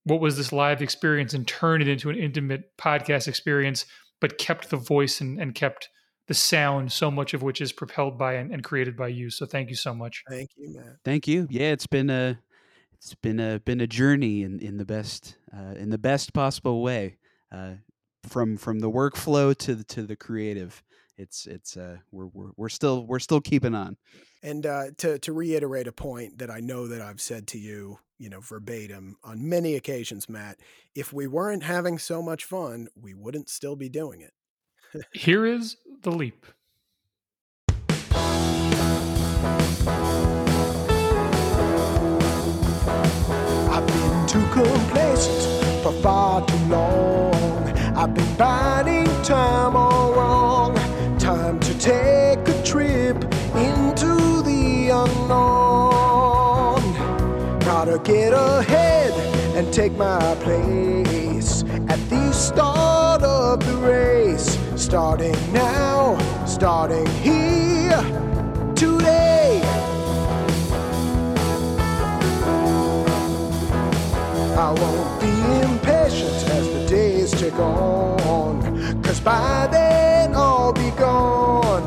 [0.05, 3.86] what was this live experience and turned it into an intimate podcast experience,
[4.20, 5.89] but kept the voice and, and kept
[6.28, 9.31] the sound, so much of which is propelled by and, and created by you.
[9.31, 10.23] So thank you so much.
[10.28, 10.99] Thank you, man.
[11.05, 11.47] Thank you.
[11.51, 12.39] Yeah, it's been a
[12.95, 16.82] it's been a been a journey in in the best uh, in the best possible
[16.82, 17.16] way.
[17.51, 17.74] Uh,
[18.24, 20.82] from from the workflow to the to the creative
[21.19, 23.97] it's it's uh we're we're, we're still we're still keeping on
[24.43, 27.99] and uh to to reiterate a point that i know that i've said to you
[28.19, 30.59] you know verbatim on many occasions matt
[30.95, 34.32] if we weren't having so much fun we wouldn't still be doing it
[35.12, 36.47] Here is the leap.
[43.70, 47.69] I've been too complacent for far too long.
[47.97, 49.97] I've been biding time all
[58.09, 59.12] get ahead
[59.55, 61.62] and take my place
[61.93, 64.59] at the start of the race.
[64.76, 66.16] Starting now,
[66.47, 68.01] starting here
[68.74, 69.60] today.
[74.56, 75.35] I won't be
[75.70, 79.02] impatient as the days tick on.
[79.02, 81.85] Cause by then I'll be gone.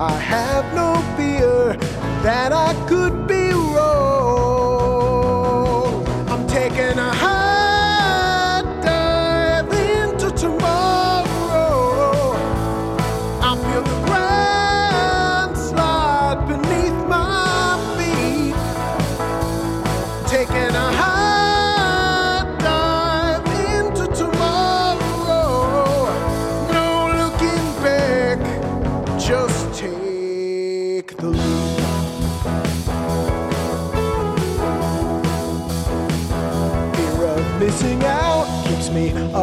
[0.00, 1.76] I have no fear
[2.22, 3.37] that I could be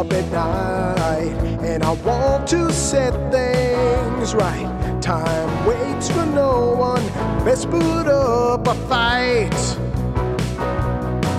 [0.06, 5.02] up at night, and I want to set things right.
[5.02, 7.04] Time waits for no one,
[7.44, 9.50] best put up a fight.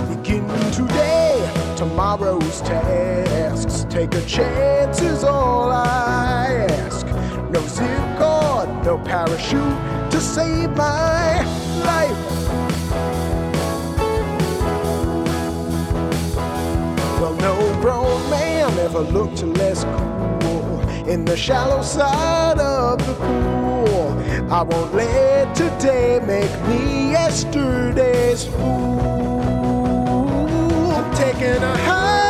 [0.10, 3.86] Begin today, tomorrow's tasks.
[3.90, 7.06] Take a chance is all I ask.
[7.52, 11.44] No zip cord, no parachute to save my
[11.84, 12.18] life.
[17.20, 18.57] Well, no grown man
[18.88, 19.84] ever looked less
[20.40, 24.18] cool in the shallow side of the pool.
[24.50, 29.02] I won't let today make me yesterday's fool.
[31.16, 32.27] Taking a high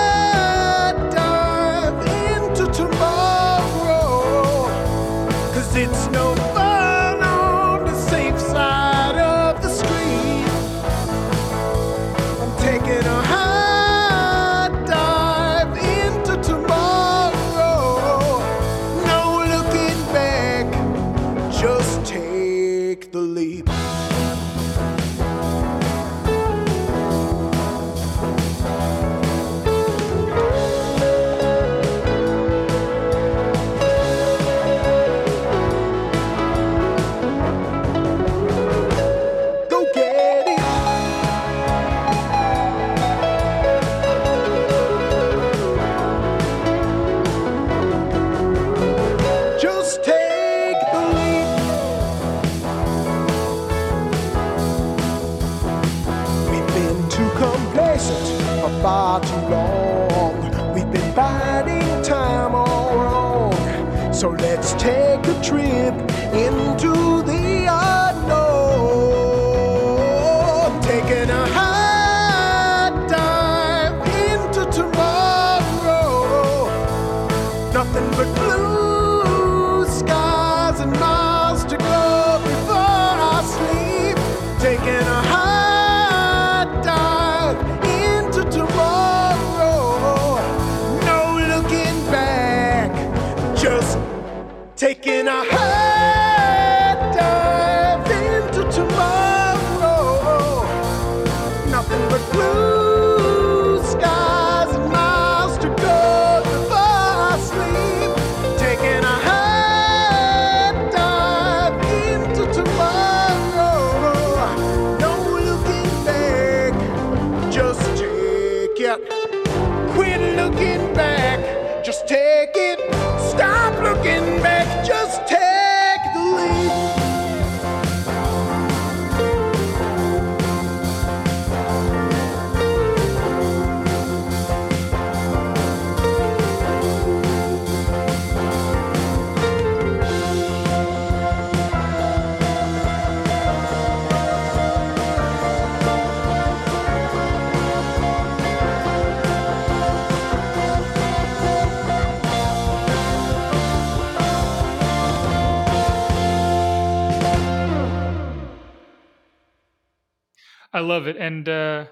[160.78, 161.18] I love it.
[161.18, 161.86] And uh,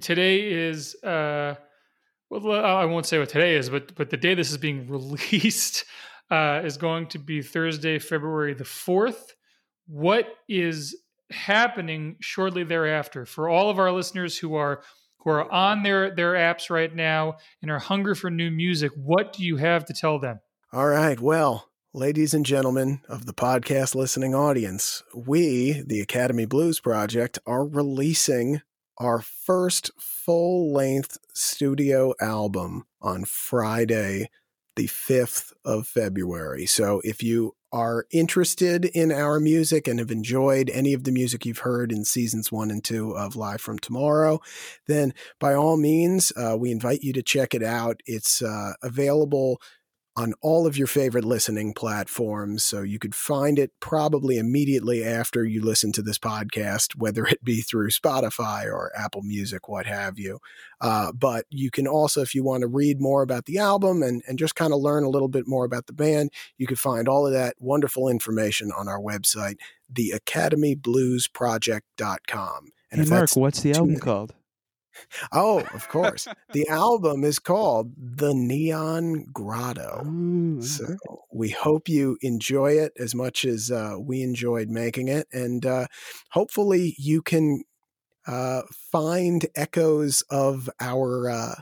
[0.00, 1.54] today is uh,
[2.28, 5.84] well, I won't say what today is, but but the day this is being released,
[6.28, 9.34] uh, is going to be Thursday, February the 4th.
[9.86, 10.96] What is
[11.30, 14.82] happening shortly thereafter for all of our listeners who are
[15.18, 19.32] who are on their their apps right now and are hungry for new music what
[19.32, 20.38] do you have to tell them
[20.72, 21.18] All right.
[21.18, 27.66] Well, ladies and gentlemen of the podcast listening audience, we, the Academy Blues Project, are
[27.66, 28.60] releasing
[28.98, 34.28] our first full length studio album on Friday,
[34.76, 36.66] the 5th of February.
[36.66, 41.46] So if you are interested in our music and have enjoyed any of the music
[41.46, 44.40] you've heard in seasons one and two of Live from Tomorrow,
[44.86, 48.02] then by all means, uh, we invite you to check it out.
[48.04, 49.60] It's uh, available
[50.16, 52.64] on all of your favorite listening platforms.
[52.64, 57.44] So you could find it probably immediately after you listen to this podcast, whether it
[57.44, 60.38] be through Spotify or Apple Music, what have you.
[60.80, 64.22] Uh, but you can also, if you want to read more about the album and,
[64.26, 67.08] and just kind of learn a little bit more about the band, you can find
[67.08, 69.56] all of that wonderful information on our website,
[69.92, 72.72] theacademybluesproject.com.
[72.90, 74.34] And hey, if Mark, what's the album called?
[75.32, 76.26] Oh, of course.
[76.52, 80.02] the album is called The Neon Grotto.
[80.04, 80.96] Oh, So okay.
[81.32, 85.86] we hope you enjoy it as much as uh, we enjoyed making it, and uh,
[86.30, 87.62] hopefully you can
[88.26, 91.54] uh, find echoes of our uh,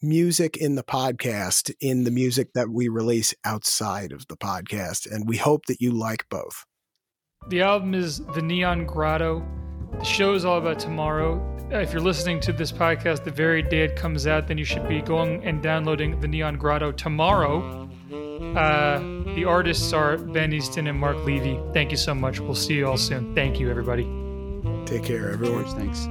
[0.00, 5.28] music in the podcast in the music that we release outside of the podcast, and
[5.28, 6.64] we hope that you like both.
[7.48, 9.44] The album is The Neon Grotto.
[9.98, 11.40] The show is all about tomorrow.
[11.72, 14.64] Uh, If you're listening to this podcast the very day it comes out, then you
[14.64, 17.88] should be going and downloading The Neon Grotto tomorrow.
[18.56, 18.98] Uh,
[19.34, 21.58] the artists are Ben Easton and Mark Levy.
[21.72, 22.40] Thank you so much.
[22.40, 23.34] We'll see you all soon.
[23.34, 24.04] Thank you, everybody.
[24.84, 25.64] Take care, everyone.
[25.76, 26.06] Thanks.